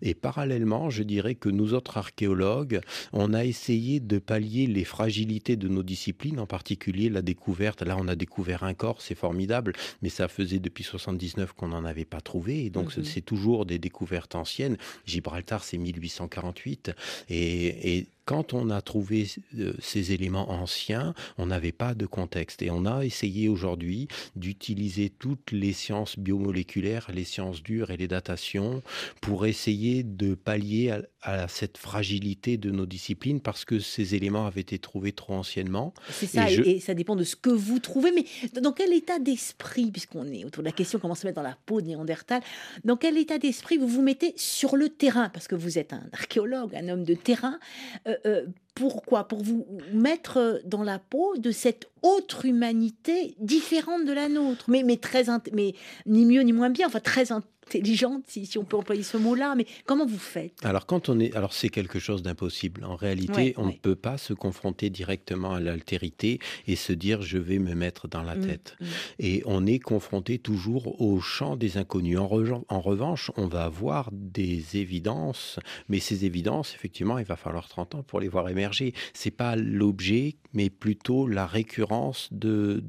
[0.03, 2.81] Et parallèlement, je dirais que nous autres archéologues,
[3.13, 7.83] on a essayé de pallier les fragilités de nos disciplines, en particulier la découverte.
[7.83, 9.73] Là, on a découvert un corps, c'est formidable,
[10.03, 13.05] mais ça faisait depuis 79 qu'on n'en avait pas trouvé, et donc Mhm.
[13.05, 14.77] c'est toujours des découvertes anciennes.
[15.07, 16.93] Gibraltar, c'est 1848,
[17.29, 19.27] et, et quand on a trouvé
[19.59, 22.61] euh, ces éléments anciens, on n'avait pas de contexte.
[22.61, 28.07] Et on a essayé aujourd'hui d'utiliser toutes les sciences biomoléculaires, les sciences dures et les
[28.07, 28.83] datations
[29.23, 34.47] pour essayer de pallier à, à cette fragilité de nos disciplines parce que ces éléments
[34.47, 35.95] avaient été trouvés trop anciennement.
[36.11, 38.13] C'est ça, Et et, je- et ça dépend de ce que vous trouvez.
[38.13, 38.27] Mais
[38.61, 41.57] dans quel état d'esprit, puisqu'on est autour de la question comment se mettre dans la
[41.65, 42.43] peau de Néandertal,
[42.85, 45.31] dans quel état d'esprit vous vous mettez sur le terrain?
[45.31, 47.59] Parce que vous êtes un archéologue, un homme de terrain.
[48.07, 49.27] Euh, euh, pourquoi?
[49.27, 54.83] Pour vous mettre dans la peau de cette autre humanité différente de la nôtre, mais,
[54.85, 55.75] mais très mais
[56.07, 57.33] ni mieux ni moins bien, enfin très
[57.69, 59.55] intelligente, si, si on peut employer ce mot-là.
[59.57, 60.53] Mais comment vous faites?
[60.65, 62.85] Alors quand on est, alors c'est quelque chose d'impossible.
[62.85, 63.73] En réalité, Ouais, on ouais.
[63.75, 68.09] ne peut pas se confronter directement à l'altérité et se dire je vais me mettre
[68.09, 68.77] dans la Mm, tête.
[68.81, 68.85] mm.
[69.19, 72.19] Et on est confronté toujours au champ des inconnus.
[72.19, 77.37] En, revan- en revanche, on va avoir des évidences, mais ces évidences, effectivement, il va
[77.37, 78.59] falloir 30 ans pour les voir émerger.
[78.59, 78.95] émerger.
[79.15, 82.83] C'est pas l'objet, mais plutôt la récurrence de,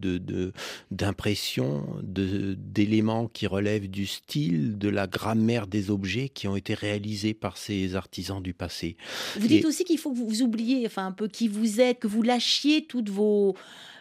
[0.92, 6.74] d'impressions, de, d'éléments qui relèvent du style, de la grammaire des objets qui ont été
[6.74, 8.98] réalisés par ces artisans du passé.
[9.40, 12.08] Vous dites aussi qu'il faut que vous oubliez, enfin un peu qui vous êtes, que
[12.08, 13.56] vous lâchiez toutes vos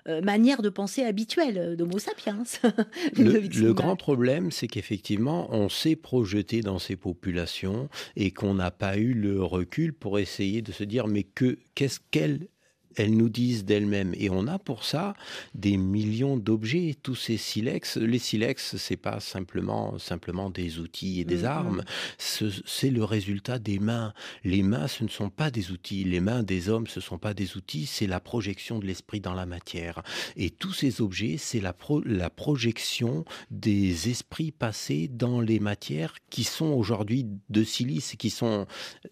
[0.08, 2.42] euh, manière de penser habituelle euh, d'Homo sapiens.
[3.16, 8.96] le, grand problème, c'est qu'effectivement, on s'est projeté dans ces populations et qu'on n'a pas
[8.96, 12.48] eu le recul pour essayer de se dire mais que qu'est-ce qu'elles
[12.96, 14.14] elles nous disent d'elles-mêmes.
[14.16, 15.14] Et on a pour ça
[15.54, 17.96] des millions d'objets, tous ces silex.
[17.96, 21.46] Les silex, c'est pas simplement, simplement des outils et des mm-hmm.
[21.46, 21.84] armes,
[22.18, 24.12] c'est le résultat des mains.
[24.44, 26.04] Les mains, ce ne sont pas des outils.
[26.04, 29.20] Les mains des hommes, ce ne sont pas des outils, c'est la projection de l'esprit
[29.20, 30.02] dans la matière.
[30.36, 31.74] Et tous ces objets, c'est la,
[32.04, 38.66] la projection des esprits passés dans les matières qui sont aujourd'hui de silice, qui sont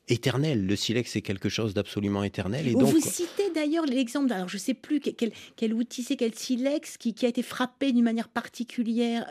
[0.08, 0.66] éternelles.
[0.66, 2.68] Le silex, c'est quelque chose d'absolument éternel.
[2.68, 6.34] Et donc, vous citez d'ailleurs l'exemple, alors je ne sais plus quel, outil c'est, quel
[6.34, 9.26] silex qui, a été frappé d'une manière particulière.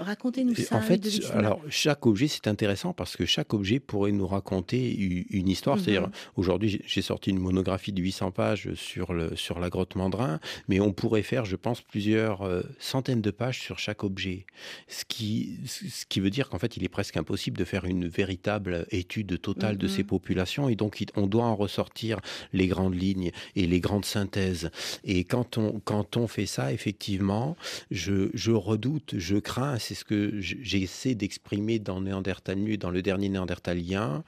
[0.00, 0.76] Racontez-nous ça.
[0.76, 1.00] En fait,
[1.32, 4.94] alors chaque objet, c'est intéressant parce que chaque objet pourrait nous raconter
[5.30, 5.76] une histoire.
[5.76, 5.82] Mhm.
[5.82, 10.40] C'est-à-dire, aujourd'hui, j'ai sorti une monographie de 800 pages sur, le, sur la grotte Mandrin,
[10.68, 14.46] mais on pourrait faire, je pense, plusieurs euh, centaines de pages sur chaque objet.
[14.88, 18.08] Ce qui, ce qui veut dire qu'en fait, il est presque impossible de faire une
[18.08, 20.08] véritable étude totale de ces mhm.
[20.08, 22.20] populations et donc on doit en ressortir
[22.52, 24.70] les grandes lignes et les grandes synthèses.
[25.04, 27.56] Et quand on, quand on fait ça, effectivement,
[27.90, 33.00] je, je redoute, je crains c'est ce que j'essaie d'exprimer dans Néandertal nu, dans le
[33.00, 34.22] dernier Néandertalien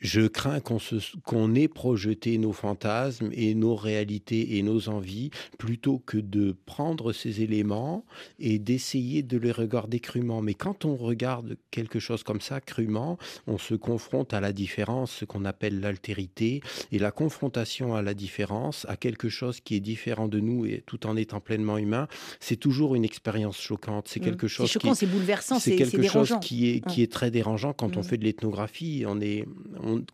[0.00, 6.18] je crains qu'on ait projeté nos fantasmes et nos réalités et nos envies plutôt que
[6.18, 8.04] de prendre ces éléments
[8.38, 10.42] et d'essayer de les regarder crûment.
[10.42, 15.12] Mais quand on regarde quelque chose comme ça crûment, on se confronte à la différence,
[15.12, 16.60] ce qu'on appelle l'altérité,
[16.92, 20.82] et la confrontation à la différence, à quelque chose qui est différent de nous et
[20.86, 22.06] tout en étant pleinement humain,
[22.38, 24.08] c'est toujours une expérience choquante.
[24.08, 24.24] C'est mmh.
[24.24, 28.00] quelque chose c'est bouleversant, c'est quelque chose qui est, qui est très dérangeant quand on
[28.00, 28.04] mmh.
[28.04, 29.04] fait de l'ethnographie.
[29.06, 29.46] On est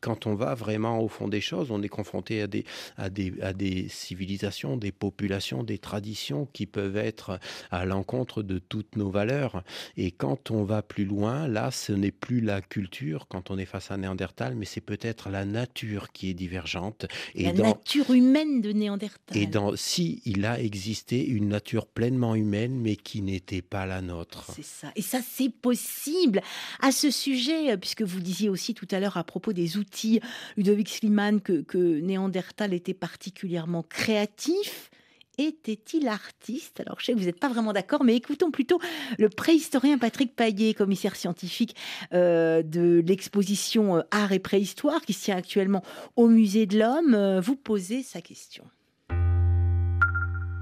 [0.01, 2.65] quand on va vraiment au fond des choses, on est confronté à des,
[2.97, 7.39] à des, à des civilisations, des populations, des traditions qui peuvent être
[7.71, 9.63] à l'encontre de toutes nos valeurs.
[9.97, 13.65] Et quand on va plus loin, là, ce n'est plus la culture quand on est
[13.65, 17.07] face à Néandertal, mais c'est peut-être la nature qui est divergente.
[17.35, 19.37] Et la nature humaine de Néandertal.
[19.37, 24.01] Et dans, si il a existé une nature pleinement humaine, mais qui n'était pas la
[24.01, 24.51] nôtre.
[24.55, 24.93] C'est ça.
[24.97, 26.41] Et ça, c'est possible.
[26.81, 30.21] À ce sujet, puisque vous disiez aussi tout à l'heure à propos des outils,
[30.57, 34.91] Ludovic Sliman, que, Néandertal était particulièrement créatif
[35.39, 36.81] était-il artiste?
[36.81, 38.81] Alors, je sais que vous n'êtes pas vraiment d'accord, mais écoutons plutôt
[39.19, 41.77] le préhistorien Patrick Paillet, commissaire scientifique
[42.13, 45.83] euh, de l'exposition euh, Art et Préhistoire, qui se tient actuellement
[46.17, 48.65] au Musée de l'Homme, euh, vous poser sa question.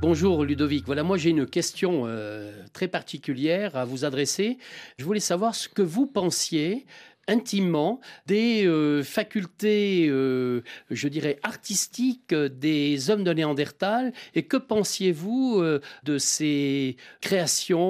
[0.00, 0.84] Bonjour Ludovic.
[0.84, 2.06] Voilà, moi j'ai une question
[2.74, 4.58] très particulière à vous adresser.
[4.98, 6.84] Je voulais savoir ce que vous pensiez
[7.28, 14.12] intimement des euh, facultés, euh, je dirais, artistiques des hommes de Néandertal.
[14.34, 17.84] Et que pensiez-vous euh, de ces créations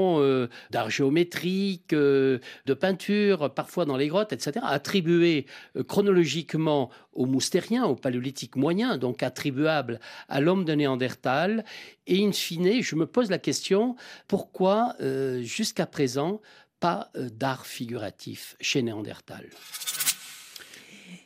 [0.70, 2.40] d'art géométrique, de
[2.78, 5.46] peinture, parfois dans les grottes, etc., attribuées
[5.86, 11.64] chronologiquement aux moustériens, au paléolithique moyen, donc attribuables à l'homme de Néandertal?
[12.06, 13.96] Et in fine, je me pose la question,
[14.28, 14.96] pourquoi
[15.42, 16.40] jusqu'à présent
[16.84, 19.48] pas euh, d'art figuratif chez Néandertal.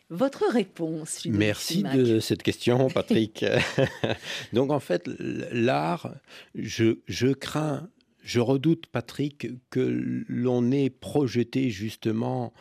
[0.08, 1.24] Votre réponse.
[1.24, 3.44] Merci de cette question, Patrick.
[4.52, 6.14] Donc en fait, l'art,
[6.54, 7.90] je, je crains
[8.28, 12.52] je redoute, Patrick, que l'on ait projeté justement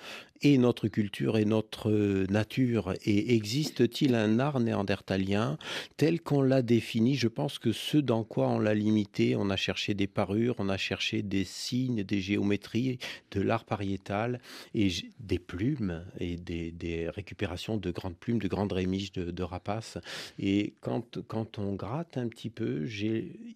[0.41, 1.91] et notre culture et notre
[2.31, 2.93] nature.
[3.03, 5.57] Et existe-t-il un art néandertalien
[5.97, 7.15] tel qu'on l'a défini?
[7.15, 10.69] Je pense que ce dans quoi on l'a limité, on a cherché des parures, on
[10.69, 12.97] a cherché des signes, des géométries,
[13.31, 14.39] de l'art pariétal
[14.73, 14.87] et
[15.19, 19.97] des plumes et des, récupérations de grandes plumes, de grandes rémiges de, rapaces.
[20.39, 22.87] Et quand, quand on gratte un petit peu,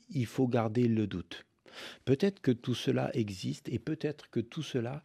[0.10, 1.45] il faut garder le doute.
[2.06, 5.02] Peut-être que tout cela existe et peut-être que tout cela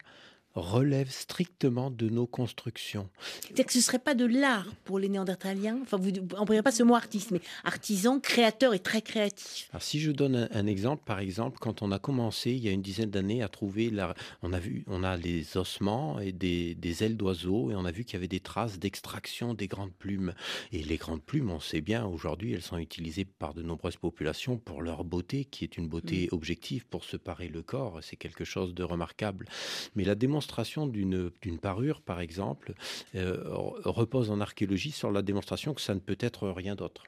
[0.57, 3.09] relève strictement de nos constructions.
[3.41, 6.71] C'est-à-dire que ce ne serait pas de l'art pour les Néandertaliens Enfin, vous n'employez pas
[6.71, 9.69] ce mot artiste, mais artisan, créateur et très créatif.
[9.71, 12.71] Alors, si je donne un, exemple, par exemple, quand on a commencé il y a
[12.71, 16.75] une dizaine d'années à trouver, la, on a vu, on a les ossements et des,
[16.75, 19.93] des ailes d'oiseaux et on a vu qu'il y avait des traces d'extraction des grandes
[19.93, 20.33] plumes.
[20.71, 24.57] Et les grandes plumes, on sait bien, aujourd'hui, elles sont utilisées par de nombreuses populations
[24.57, 26.35] pour leur beauté, qui est une beauté mm.
[26.35, 27.99] objective pour se parer le corps.
[28.01, 29.47] C'est quelque chose de remarquable.
[29.95, 32.73] Mais la démonstration démonstration d'une parure, par exemple,
[33.15, 33.43] euh,
[33.83, 37.03] repose en archéologie sur la démonstration que ça ne peut être rien d'autre.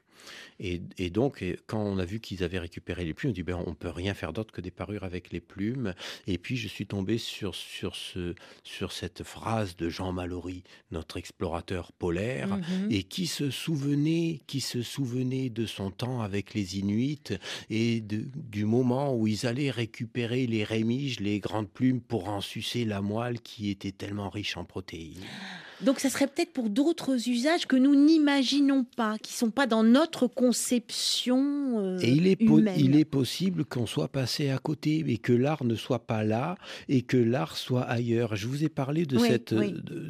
[0.60, 3.74] Et, donc, quand on a vu qu'ils avaient récupéré les plumes, on dit ben, on
[3.74, 5.94] peut rien faire d'autre que des parures avec les plumes.
[6.28, 11.18] Et puis, je suis tombé sur, sur, ce, sur cette phrase de Jean Mallory, notre
[11.18, 12.92] explorateur polaire, mhm.
[12.92, 17.20] et qui se souvenait, qui se souvenait de son temps avec les Inuits
[17.70, 22.86] et du moment où ils allaient récupérer les rémiges, les grandes plumes pour en sucer
[22.86, 25.24] la moelle qui était tellement riche en protéines.
[25.82, 29.84] Donc ça serait peut-être pour d'autres usages que nous n'imaginons pas, qui sont pas dans
[29.84, 32.76] notre conception euh, Et il est, humaine.
[32.78, 36.58] il est possible qu'on soit passé à côté, et que l'art ne soit pas là,
[36.90, 38.36] et que l'art soit ailleurs.
[38.36, 39.56] Je vous ai parlé de, cette,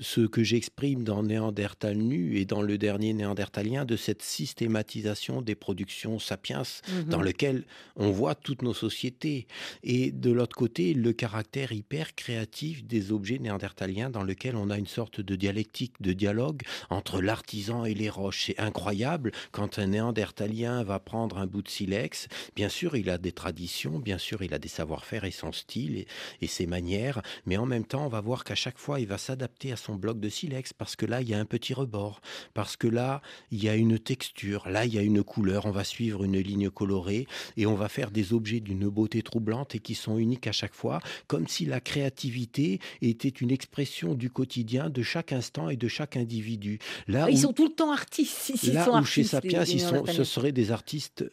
[0.02, 5.56] ce que j'exprime dans Néandertal nu et dans le dernier Néandertalien, de cette systématisation des
[5.56, 7.04] productions sapiens, mhm.
[7.06, 7.64] dans lequel
[7.96, 9.46] on voit toutes nos sociétés.
[9.84, 14.78] Et de l'autre côté, le caractère hyper créatif des objets néandertaliens, dans lequel on a
[14.78, 15.59] une sorte de dialecte
[16.00, 18.45] de dialogue entre l'artisan et les roches.
[18.48, 22.28] C'est incroyable quand un néandertalien va prendre un bout de silex.
[22.56, 26.06] Bien sûr, il a des traditions, bien sûr, il a des savoir-faire et son style
[26.41, 29.17] et, ses manières, mais en même temps, on va voir qu'à chaque fois, il va
[29.17, 32.22] s'adapter à son bloc de silex parce que là, il y a un petit rebord,
[32.54, 35.65] parce que là, il y a une texture, là, il y a une couleur.
[35.65, 39.76] On va suivre une ligne colorée et on va faire des objets d'une beauté troublante
[39.76, 44.30] et qui sont uniques à chaque fois, comme si la créativité était une expression du
[44.30, 46.80] quotidien de chaque instant et de chaque individu.
[47.08, 48.52] Là ils sont tout le temps artistes.
[48.72, 51.26] là où chez Sapiens, ils sont, ce seraient des artistes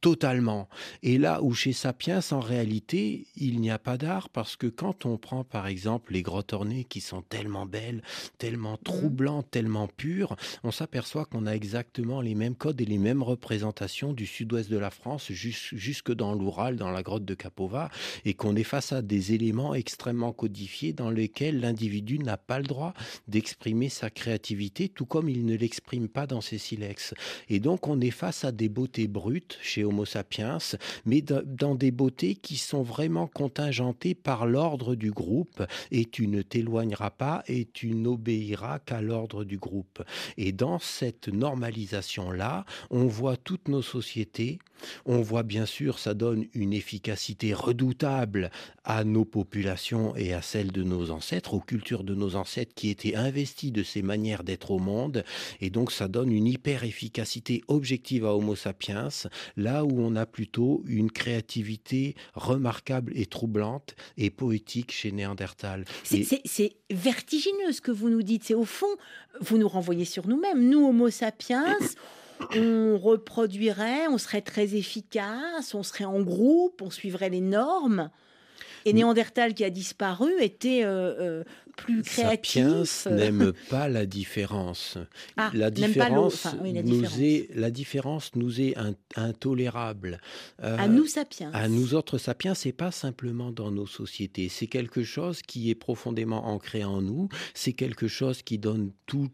[0.00, 0.68] totalement.
[1.02, 5.06] Et là où chez Sapiens, en réalité, il n'y a pas d'art parce que quand
[5.06, 8.02] on prend par exemple les grottes ornées qui sont tellement belles,
[8.38, 8.84] tellement mmh.
[8.84, 14.12] troublantes, tellement pures, on s'aperçoit qu'on a exactement les mêmes codes et les mêmes représentations
[14.12, 17.90] du sud-ouest de la France jusque dans l'Oural, dans la grotte de Capova,
[18.24, 22.66] et qu'on est face à des éléments extrêmement codifiés dans lesquels l'individu n'a pas le
[22.66, 22.94] droit
[23.26, 27.14] d'exprimer sa créativité, tout comme il ne l'exprime pas dans ses silex.
[27.48, 30.58] Et donc on est face à des beautés brutes chez Homo sapiens,
[31.04, 36.42] mais dans des beautés qui sont vraiment contingentées par l'ordre du groupe, et tu ne
[36.42, 40.02] t'éloigneras pas et tu n'obéiras qu'à l'ordre du groupe.
[40.36, 44.58] Et dans cette normalisation-là, on voit toutes nos sociétés,
[45.06, 48.50] on voit bien sûr, ça donne une efficacité redoutable
[48.84, 52.90] à nos populations et à celles de nos ancêtres, aux cultures de nos ancêtres qui
[52.90, 55.24] étaient investies de ces manières d'être au monde,
[55.60, 59.08] et donc ça donne une hyper efficacité objective à Homo sapiens,
[59.56, 65.84] là où on a plutôt une créativité remarquable et troublante et poétique chez Néandertal.
[66.04, 68.44] C'est vertigineux ce que vous nous dites.
[68.44, 68.86] C'est au fond,
[69.40, 70.68] vous nous renvoyez sur nous-mêmes.
[70.68, 71.76] Nous, Homo sapiens,
[72.54, 78.10] on reproduirait, on serait très efficace, on serait en groupe, on suivrait les normes.
[78.84, 81.44] Et Néandertal qui a disparu était euh, euh,
[81.76, 82.64] plus créatif.
[82.88, 84.98] Sapiens n'aime pas la différence.
[85.36, 88.74] Ah, la, différence nous est, la différence nous est
[89.16, 90.20] intolérable.
[90.62, 91.50] Euh, à nous sapiens.
[91.52, 94.48] À nous autres sapiens, c'est pas simplement dans nos sociétés.
[94.48, 97.28] C'est quelque chose qui est profondément ancré en nous.
[97.54, 99.28] C'est quelque chose qui donne tout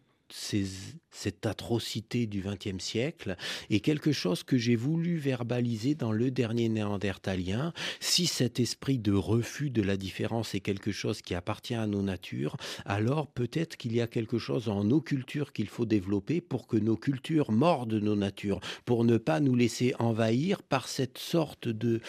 [1.10, 3.36] cette atrocité du XXe siècle
[3.70, 7.72] est quelque chose que j'ai voulu verbaliser dans le dernier néandertalien.
[8.00, 12.02] Si cet esprit de refus de la différence est quelque chose qui appartient à nos
[12.02, 16.66] natures, alors peut-être qu'il y a quelque chose en nos cultures qu'il faut développer pour
[16.66, 21.68] que nos cultures mordent nos natures, pour ne pas nous laisser envahir par cette sorte
[21.68, 22.00] de,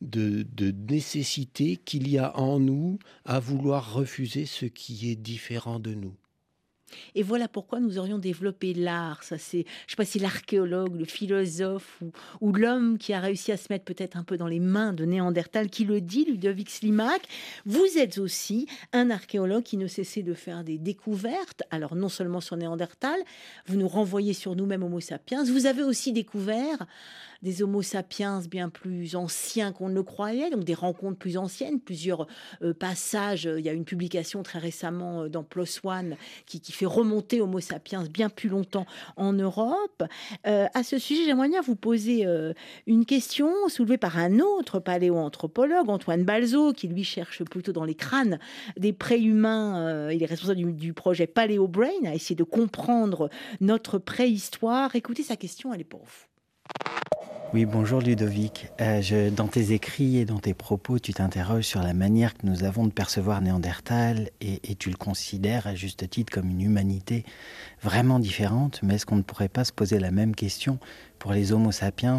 [0.00, 0.44] de,
[0.88, 6.14] nécessité qu'il y a en nous à vouloir refuser ce qui est différent de nous.
[7.14, 9.22] Et voilà pourquoi nous aurions développé l'art.
[9.22, 12.02] Ça, c'est, je sais pas si l'archéologue, le philosophe
[12.40, 15.04] ou, l'homme qui a réussi à se mettre peut-être un peu dans les mains de
[15.04, 17.22] Néandertal qui le dit, Ludovic Slimak.
[17.66, 21.62] Vous êtes aussi un archéologue qui ne cessait de faire des découvertes.
[21.70, 23.18] Alors non seulement sur Néandertal,
[23.66, 25.44] vous nous renvoyez sur nous-mêmes Homo sapiens.
[25.44, 26.86] Vous avez aussi découvert
[27.44, 31.78] des Homo sapiens bien plus anciens qu'on ne le croyait, donc des rencontres plus anciennes,
[31.78, 32.26] plusieurs
[32.62, 33.44] euh, passages.
[33.44, 37.60] Il y a une publication très récemment euh, dans PLOS ONE qui, fait remonter Homo
[37.60, 40.02] sapiens bien plus longtemps en Europe.
[40.46, 42.26] Euh, à ce sujet, j'aimerais bien vous poser
[42.86, 47.94] une question soulevée par un autre paléoanthropologue, Antoine Balzo, qui lui cherche plutôt dans les
[47.94, 48.38] crânes
[48.78, 50.10] des préhumains.
[50.10, 53.28] il est responsable du, du projet Paléo Brain, à essayer de comprendre
[53.60, 54.96] notre préhistoire.
[54.96, 56.33] Écoutez sa question, elle est pour vous.
[57.54, 58.66] Oui, bonjour Ludovic.
[58.80, 62.64] Euh, dans tes écrits et dans tes propos, tu t'interroges sur la manière que nous
[62.64, 67.24] avons de percevoir Néandertal et, tu le considères à juste titre comme une humanité
[67.80, 68.80] vraiment différente.
[68.82, 70.80] Mais est-ce qu'on ne pourrait pas se poser la même question
[71.20, 72.18] pour les Homo sapiens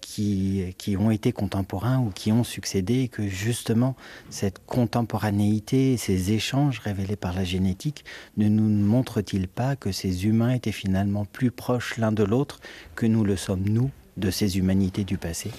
[0.00, 3.94] qui, qui ont été contemporains ou qui ont succédé et que justement
[4.28, 8.04] cette contemporanéité, ces échanges révélés par la génétique
[8.36, 12.58] ne nous montrent-ils pas que ces humains étaient finalement plus proches l'un de l'autre
[12.96, 15.50] que nous le sommes nous de ces humanités du passé.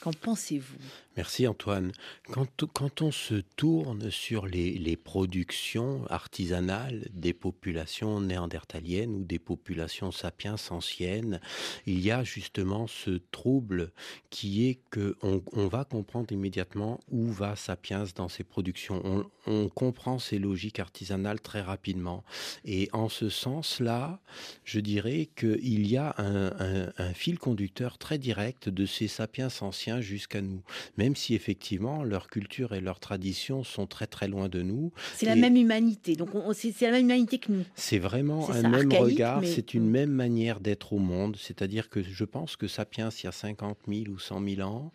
[0.00, 0.76] Qu'en pensez-vous?
[1.16, 1.92] Merci Antoine.
[2.30, 10.56] Quand, on se tourne sur les, productions artisanales des populations néandertaliennes ou des populations sapiens
[10.70, 11.40] anciennes,
[11.86, 13.92] il y a justement ce trouble
[14.30, 19.26] qui est que on, va comprendre immédiatement où va sapiens dans ses productions.
[19.46, 22.24] On, comprend ces logiques artisanales très rapidement.
[22.64, 24.20] Et en ce sens-là,
[24.64, 30.40] je dirais qu'il y a un fil conducteur très direct de ces sapiens anciens jusqu'à
[30.40, 30.62] nous
[31.02, 34.92] même si effectivement leur culture et leur tradition sont très très loin de nous.
[35.16, 37.64] C'est la même humanité, donc c'est la même humanité que nous.
[37.74, 42.24] C'est vraiment un même regard, c'est une même manière d'être au monde, c'est-à-dire que je
[42.24, 44.92] pense que Sapiens, il y a 50 000 ou 100 000 ans,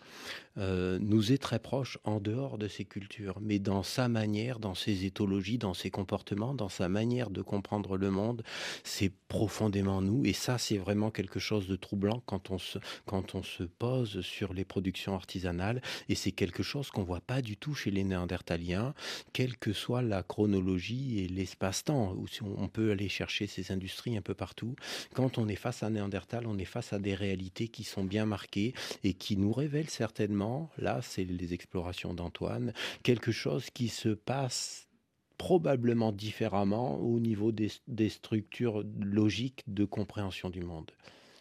[0.58, 4.76] euh, nous est très proche en dehors de ses cultures, mais dans sa manière, dans
[4.76, 8.44] ses éthologies, dans ses comportements, dans sa manière de comprendre le monde,
[8.84, 10.26] c'est profondément nous.
[10.26, 14.22] Et ça, c'est vraiment quelque chose de troublant quand on se, quand on se pose
[14.22, 15.82] sur les productions artisanales.
[16.10, 18.94] Et c'est quelque chose qu'on voit pas du tout chez les Néandertaliens,
[19.34, 22.28] quelle que soit la chronologie et l'espace-temps, où
[22.58, 24.76] on peut aller chercher ces industries un peu partout.
[25.14, 28.26] Quand on est face à Néandertal, on est face à des réalités qui sont bien
[28.26, 30.47] marquées et qui nous révèlent certainement
[30.78, 32.74] là c'est les explorations d'Antoine,
[33.04, 34.88] quelque chose qui se passe
[35.38, 40.92] probablement différemment au niveau des, des structures logiques de compréhension du monde.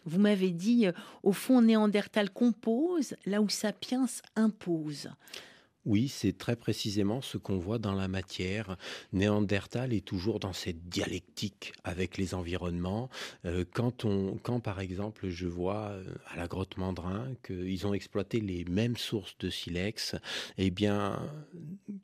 [0.04, 0.92] Vous m'avez dit, euh,
[1.22, 5.08] au fond, Néandertal compose là où Sapiens impose.
[5.86, 8.76] Oui, c'est très précisément ce qu'on voit dans la matière.
[9.12, 13.08] Néandertal est toujours dans cette dialectique avec les environnements.
[13.44, 17.94] Euh, quand, on, quand par exemple je vois euh, à la grotte Mandrin qu'ils ont
[17.94, 20.16] exploité les mêmes sources de silex,
[20.58, 21.30] eh bien,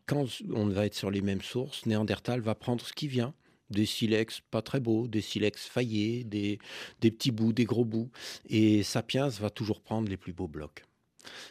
[0.06, 3.34] quand on va être sur les mêmes sources, Néandertal va prendre ce qui vient
[3.70, 6.58] des silex pas très beaux, des silex faillés, des,
[7.00, 8.10] des petits bouts, des gros bouts.
[8.48, 10.84] Et Sapiens va toujours prendre les plus beaux blocs.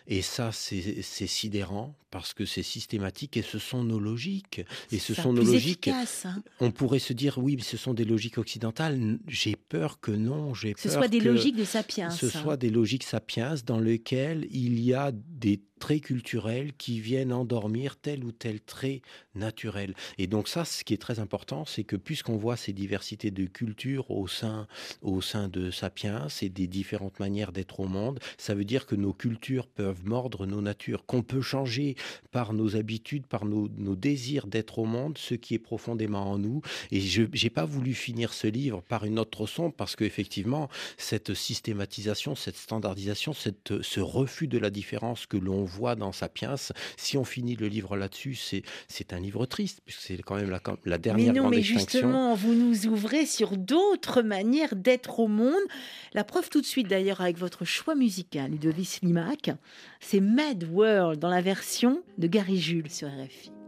[0.07, 4.61] Et ça, c'est sidérant parce que c'est systématique et ce sont nos logiques.
[4.91, 5.87] Et ce sont nos logiques.
[5.87, 6.43] Hein.
[6.59, 9.19] On pourrait se dire, oui, mais ce sont des logiques occidentales.
[9.27, 10.53] J'ai peur que non.
[10.53, 12.09] J'ai peur ce soit des logiques de sapiens.
[12.09, 17.33] Ce soit des logiques sapiens dans lesquelles il y a des traits culturels qui viennent
[17.33, 19.01] endormir tel ou tel trait
[19.33, 19.95] naturel.
[20.19, 23.45] Et donc ça, ce qui est très important, c'est que puisqu'on voit ces diversités de
[23.45, 24.67] cultures au sein,
[25.01, 28.95] au sein de Sapiens et des différentes manières d'être au monde, ça veut dire que
[28.95, 31.95] nos cultures peuvent mordre nos natures, qu'on peut changer
[32.31, 36.61] par nos habitudes, par nos, désirs d'être au monde, ce qui est profondément en nous.
[36.91, 41.33] Et je n'ai pas voulu finir ce livre par une autre son parce qu'effectivement, cette
[41.33, 46.55] systématisation, cette standardisation, cette, ce refus de la différence que l'on voit dans Sapiens,
[46.97, 48.37] si on finit le livre là-dessus,
[48.87, 51.99] c'est un livre triste, puisque c'est quand même la, la dernière mais non, mais extinction.
[51.99, 55.63] justement, vous nous ouvrez sur d'autres manières d'être au monde.
[56.13, 59.51] La preuve tout de suite, d'ailleurs, avec votre choix musical, Ludovic Slimak,
[59.99, 63.60] c'est Mad World dans la version de Gary Jules sur RFI.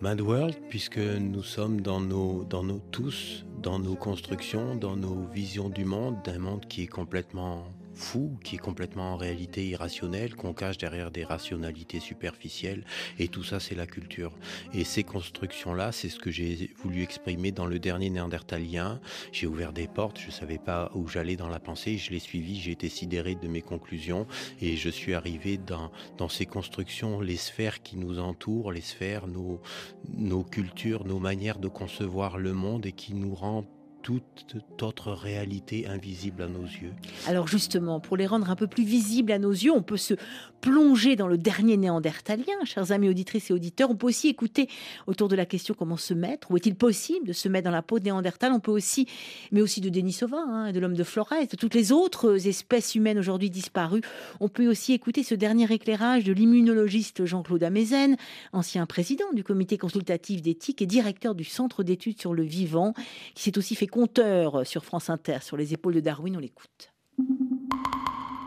[0.00, 5.26] Mad World, puisque nous sommes dans nos, dans nos tous, dans nos constructions, dans nos
[5.32, 7.66] visions du monde, d'un monde qui est complètement
[7.98, 12.84] fou, qui est complètement en réalité irrationnel, qu'on cache derrière des rationalités superficielles.
[13.18, 14.32] Et tout ça, c'est la culture.
[14.72, 19.00] Et ces constructions-là, c'est ce que j'ai voulu exprimer dans le dernier néandertalien.
[19.32, 22.18] J'ai ouvert des portes, je ne savais pas où j'allais dans la pensée, je l'ai
[22.18, 24.26] suivi, j'ai été sidéré de mes conclusions
[24.60, 29.26] et je suis arrivé dans, dans ces constructions, les sphères qui nous entourent, les sphères,
[29.26, 29.60] nos,
[30.08, 33.66] nos cultures, nos manières de concevoir le monde et qui nous rendent
[34.02, 36.92] toute autre réalité invisible à nos yeux.
[37.26, 40.14] Alors justement, pour les rendre un peu plus visibles à nos yeux, on peut se
[40.60, 43.90] plonger dans le dernier néandertalien, chers amis auditrices et auditeurs.
[43.90, 44.68] On peut aussi écouter
[45.06, 47.82] autour de la question comment se mettre, ou est-il possible de se mettre dans la
[47.82, 49.06] peau de néandertal On peut aussi,
[49.52, 53.18] mais aussi de Denisova, hein, de l'homme de Flores, de toutes les autres espèces humaines
[53.18, 54.02] aujourd'hui disparues.
[54.40, 58.16] On peut aussi écouter ce dernier éclairage de l'immunologiste Jean-Claude Amezen,
[58.52, 62.94] ancien président du comité consultatif d'éthique et directeur du centre d'études sur le vivant,
[63.34, 66.92] qui s'est aussi fait conteur sur France Inter, sur les épaules de Darwin, on l'écoute.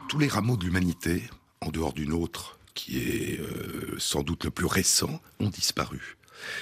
[0.08, 1.24] Tous les rameaux de l'humanité,
[1.60, 6.16] en dehors d'une autre, qui est euh, sans doute le plus récent, ont disparu.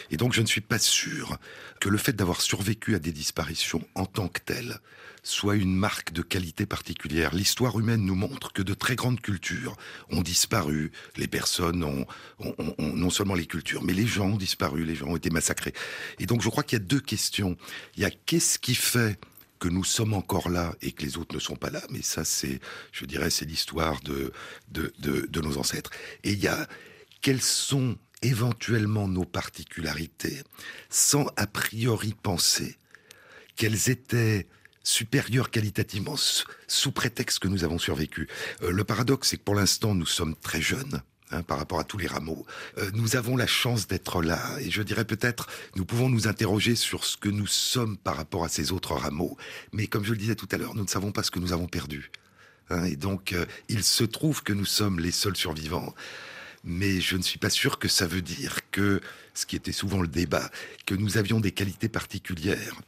[0.09, 1.37] Et donc je ne suis pas sûr
[1.79, 4.79] que le fait d'avoir survécu à des disparitions en tant que telles
[5.29, 7.33] soit une marque de qualité particulière.
[7.33, 9.77] L'histoire humaine nous montre que de très grandes cultures
[10.09, 10.91] ont disparu.
[11.17, 12.05] Les personnes ont,
[12.79, 15.73] non seulement les cultures, mais les gens ont disparu, les gens ont été massacrés.
[16.19, 17.55] Et donc je crois qu'il y a deux questions.
[17.95, 19.19] Il y a qu'est-ce qui fait
[19.59, 22.25] que nous sommes encore là et que les autres ne sont pas là, mais ça
[22.25, 22.59] c'est,
[22.91, 24.31] je dirais, c'est l'histoire de,
[24.69, 25.91] de, de nos ancêtres.
[26.23, 26.67] Et il y a
[27.21, 30.41] quelles sont éventuellement nos particularités
[30.89, 32.77] sans a priori penser
[33.55, 34.47] qu'elles étaient
[34.89, 36.15] supérieures qualitativement
[36.67, 38.27] sous prétexte que nous avons survécu.
[38.63, 41.01] Euh, le paradoxe, c'est que pour l'instant, nous sommes très jeunes.
[41.31, 42.43] Hein, par rapport à tous les rameaux.
[42.79, 46.75] Euh, nous avons la chance d'être là, et je dirais peut-être, nous pouvons nous interroger
[46.75, 49.37] sur ce que nous sommes par rapport à ces autres rameaux,
[49.71, 51.53] mais comme je le disais tout à l'heure, nous ne savons pas ce que nous
[51.53, 52.09] avons perdu.
[52.71, 55.93] Hein, et donc, euh, il se trouve que nous sommes les seuls survivants
[56.63, 58.99] mais je ne suis pas sûr que ça veut dire que,
[59.33, 60.49] ce qui était souvent le débat,
[60.85, 62.81] que nous avions des qualités particulières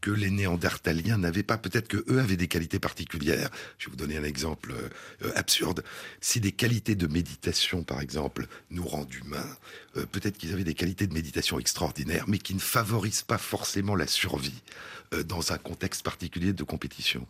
[0.00, 1.58] que les Néandertaliens n'avaient pas.
[1.58, 3.50] Peut-être que eux avaient des qualités particulières.
[3.78, 5.82] Je vais vous donner un exemple euh, absurde.
[6.20, 9.56] Si des qualités de méditation, par exemple, nous rendent humains,
[9.96, 13.96] euh, peut-être qu'ils avaient des qualités de méditation extraordinaires, mais qui ne favorisent pas forcément
[13.96, 14.62] la survie
[15.14, 17.26] euh, dans un contexte particulier de compétition.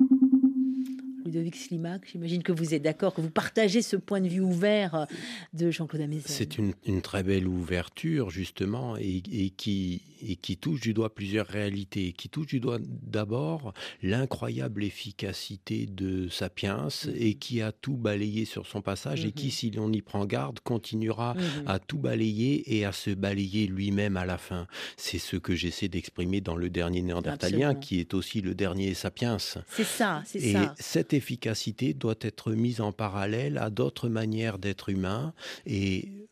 [1.24, 4.94] Ludovic Slimak, j'imagine que vous êtes d'accord, que vous partagez ce point de vue ouvert
[4.94, 5.04] euh,
[5.52, 6.24] de Jean-Claude Amézène.
[6.26, 9.20] C'est une, très belle ouverture, justement, et,
[9.56, 12.12] qui, et qui touche du doigt plusieurs réalités.
[12.12, 17.16] Qui touche du doigt d'abord l'incroyable efficacité de Sapiens mm-hmm.
[17.16, 19.50] et qui a tout balayé sur son passage et qui, mm-hmm.
[19.50, 21.66] si l'on y prend garde, continuera mm-hmm.
[21.66, 24.66] à tout balayer et à se balayer lui-même à la fin.
[24.96, 29.38] C'est ce que j'essaie d'exprimer dans le dernier Néandertalien, qui est aussi le dernier Sapiens.
[29.38, 30.74] C'est ça, c'est ça.
[30.78, 35.32] Cette efficacité doit être mise en parallèle à d'autres manières d'être humain.
[35.66, 36.28] Et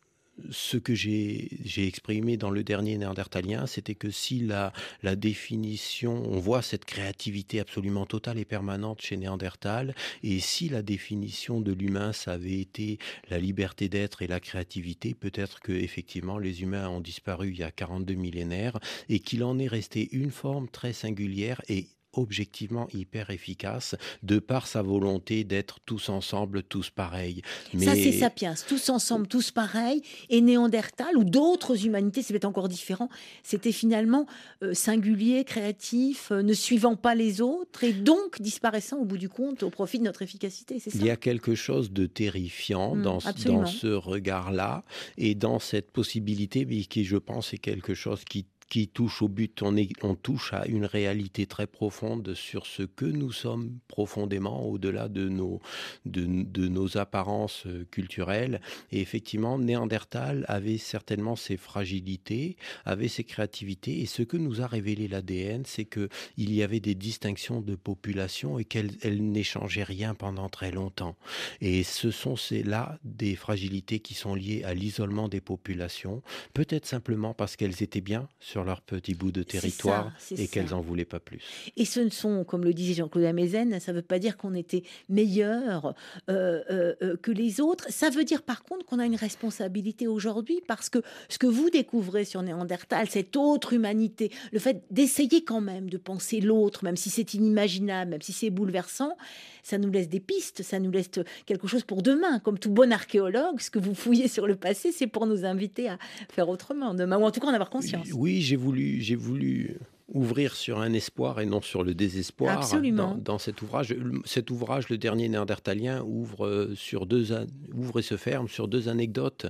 [0.51, 4.72] ce que j'ai exprimé dans le dernier néandertalien, c'était que si la,
[5.03, 10.83] la, définition, on voit cette créativité absolument totale et permanente chez Néandertal, et si la
[10.83, 12.99] définition de l'humain, ça avait été
[13.31, 17.62] la liberté d'être et la créativité, peut-être que effectivement les humains ont disparu il y
[17.62, 21.87] a 42 millénaires et qu'il en est resté une forme très singulière et
[22.19, 27.43] objectivement hyper efficace de par sa volonté d'être tous ensemble, tous pareils.
[27.75, 27.85] Mais...
[27.85, 30.03] Ça, c'est Sapiens, tous ensemble, tous pareils.
[30.31, 33.09] Et Néandertal ou d'autres humanités, c'est peut-être encore différent,
[33.43, 34.27] c'était finalement
[34.62, 39.29] euh, singulier, créatif, euh, ne suivant pas les autres et donc disparaissant au bout du
[39.29, 40.79] compte au profit de notre efficacité.
[40.79, 40.99] C'est ça?
[40.99, 44.85] Il y a quelque chose de terrifiant mmh, dans, dans ce regard-là
[45.19, 49.29] et dans cette possibilité, mais qui, je pense, est quelque chose qui qui touche au
[49.29, 55.09] but, on, touche à une réalité très profonde sur ce que nous sommes profondément au-delà
[55.09, 55.61] de nos,
[56.05, 58.61] de, nos apparences euh, culturelles.
[58.91, 64.01] Et effectivement, Néandertal avait certainement ses fragilités, avait ses créativités.
[64.01, 68.59] Et ce que nous a révélé l'ADN, c'est qu'il y avait des distinctions de population
[68.59, 71.17] et qu'elles n'échangeaient rien pendant très longtemps.
[71.61, 76.23] Et ce sont là des fragilités qui sont liées à l'isolement des populations,
[76.55, 78.29] peut-être simplement parce qu'elles étaient bien
[78.65, 81.41] leur petit bout de territoire et qu'elles n'en voulaient pas plus.
[81.77, 84.55] Et ce ne sont, comme le disait Jean-Claude Amezen, ça ne veut pas dire qu'on
[84.55, 85.95] était meilleur
[86.29, 87.87] euh, euh, euh, que les autres.
[87.91, 90.99] Ça veut dire par contre qu'on a une responsabilité aujourd'hui parce que
[91.29, 95.97] ce que vous découvrez sur Néandertal, cette autre humanité, le fait d'essayer quand même de
[95.97, 99.17] penser l'autre, même si c'est inimaginable, même si c'est bouleversant,
[99.63, 101.11] ça nous laisse des pistes, ça nous laisse
[101.45, 102.39] quelque chose pour demain.
[102.39, 105.89] Comme tout bon archéologue, ce que vous fouillez sur le passé, c'est pour nous inviter
[105.89, 105.99] à
[106.31, 108.09] faire autrement demain, ou en tout cas en avoir conscience.
[108.15, 109.79] Oui, j'ai voulu, j'ai voulu
[110.09, 113.17] ouvrir sur un espoir et non sur le désespoir Absolument.
[113.17, 113.95] Dans, cet ouvrage.
[114.25, 117.33] Cet ouvrage, le dernier néandertalien, ouvre, euh, sur deux,
[117.75, 119.47] ouvre et se ferme sur deux anecdotes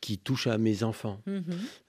[0.00, 1.20] qui touchent à mes enfants.
[1.26, 1.42] Mhm.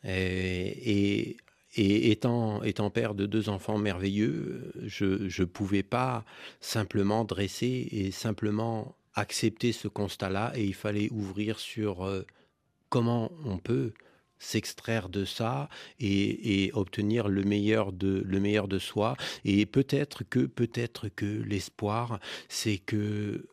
[0.03, 1.37] et,
[1.75, 5.05] et étant, étant père de deux enfants merveilleux, je
[5.41, 6.25] ne pouvais pas
[6.61, 12.25] simplement dresser et simplement accepter ce constat-là et il fallait ouvrir sur euh,
[12.89, 13.93] comment on peut
[14.39, 15.69] s'extraire de ça
[15.99, 19.15] et, obtenir le meilleur de le meilleur de soi.
[19.45, 23.47] Et peut-être que peut-être que l'espoir c'est que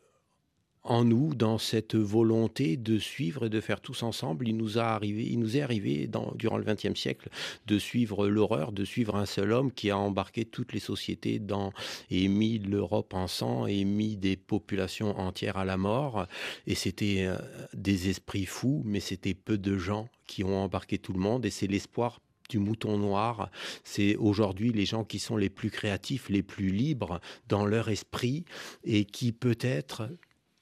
[0.87, 4.47] en nous, dans cette volonté de suivre et de faire tous ensemble.
[4.47, 7.29] Il nous, a arrivé, il nous est arrivé dans, durant le XXe siècle
[7.65, 11.73] de suivre l'horreur, de suivre un seul homme qui a embarqué toutes les sociétés dans,
[12.09, 16.25] et mis l'Europe en sang et mis des populations entières à la mort.
[16.65, 17.37] Et c'était euh,
[17.73, 21.45] des esprits fous, mais c'était peu de gens qui ont embarqué tout le monde.
[21.45, 22.19] Et c'est l'espoir
[22.49, 23.49] du mouton noir.
[23.83, 28.45] C'est aujourd'hui les gens qui sont les plus créatifs, les plus libres dans leur esprit
[28.83, 30.09] et qui peut-être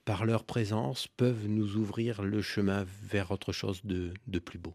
[0.05, 4.73] par leur présence, peuvent nous ouvrir le chemin vers autre chose de, plus beau.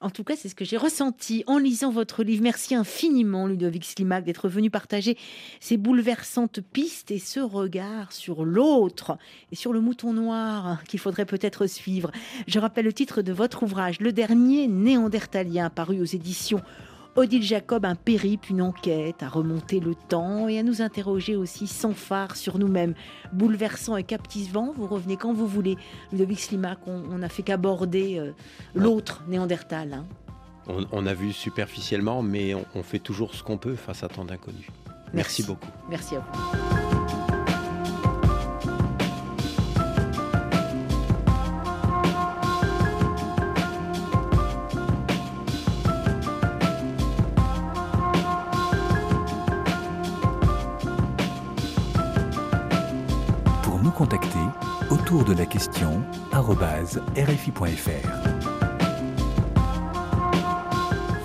[0.00, 2.42] En tout cas, c'est ce que j'ai ressenti en lisant votre livre.
[2.42, 5.16] Merci infiniment, Ludovic Slimak, d'être venu partager
[5.60, 9.16] ces bouleversantes pistes et ce regard sur l'autre
[9.52, 12.10] et sur le mouton noir qu'il faudrait peut-être suivre.
[12.46, 16.60] Je rappelle le titre de votre ouvrage, Le dernier néandertalien, paru aux éditions
[17.16, 21.66] Odile Jacob, un périple, une enquête, à remonter le temps et à nous interroger aussi
[21.66, 22.94] sans phare sur nous-mêmes.
[23.32, 25.76] Bouleversant et captivant, vous revenez quand vous voulez.
[26.12, 28.32] Ludovic Slimak, on n'a fait qu'aborder euh,
[28.74, 29.94] l'autre Néandertal.
[29.94, 30.04] Hein.
[30.92, 34.24] On, a vu superficiellement, mais on, on fait toujours ce qu'on peut face à tant
[34.24, 34.66] d'inconnus.
[35.14, 35.70] Merci beaucoup.
[35.88, 36.95] Merci à vous.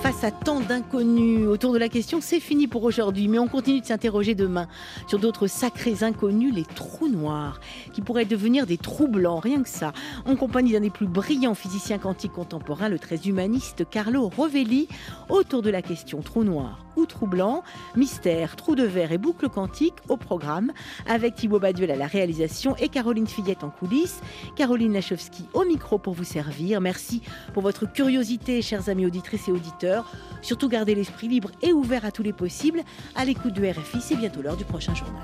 [0.02, 3.82] Face à tant d'inconnus autour de la question, c'est fini pour aujourd'hui, mais on continue
[3.82, 4.68] de s'interroger demain
[5.08, 7.60] sur d'autres sacrés inconnus, les trous noirs,
[7.94, 9.94] qui pourraient devenir des trous blancs, rien que ça,
[10.26, 14.88] en compagnie d'un des plus brillants physiciens quantiques contemporains, le très humaniste Carlo Rovelli,
[15.30, 17.64] autour de la question trou noir ou trou blanc,
[17.96, 20.72] mystère, trou de verre et boucle quantique au programme,
[21.08, 24.22] avec Thibaut Baduel à la réalisation et Caroline Fillette en coulisses,
[24.56, 26.82] Caroline Lachowski au micro pour vous servir.
[26.82, 27.22] Merci
[27.54, 30.12] pour votre curiosité, chers amis auditrices et auditeurs.
[30.42, 32.82] Surtout gardez l'esprit libre et ouvert à tous les possibles.
[33.16, 35.22] À l'écoute du RFI, c'est bientôt l'heure du prochain journal.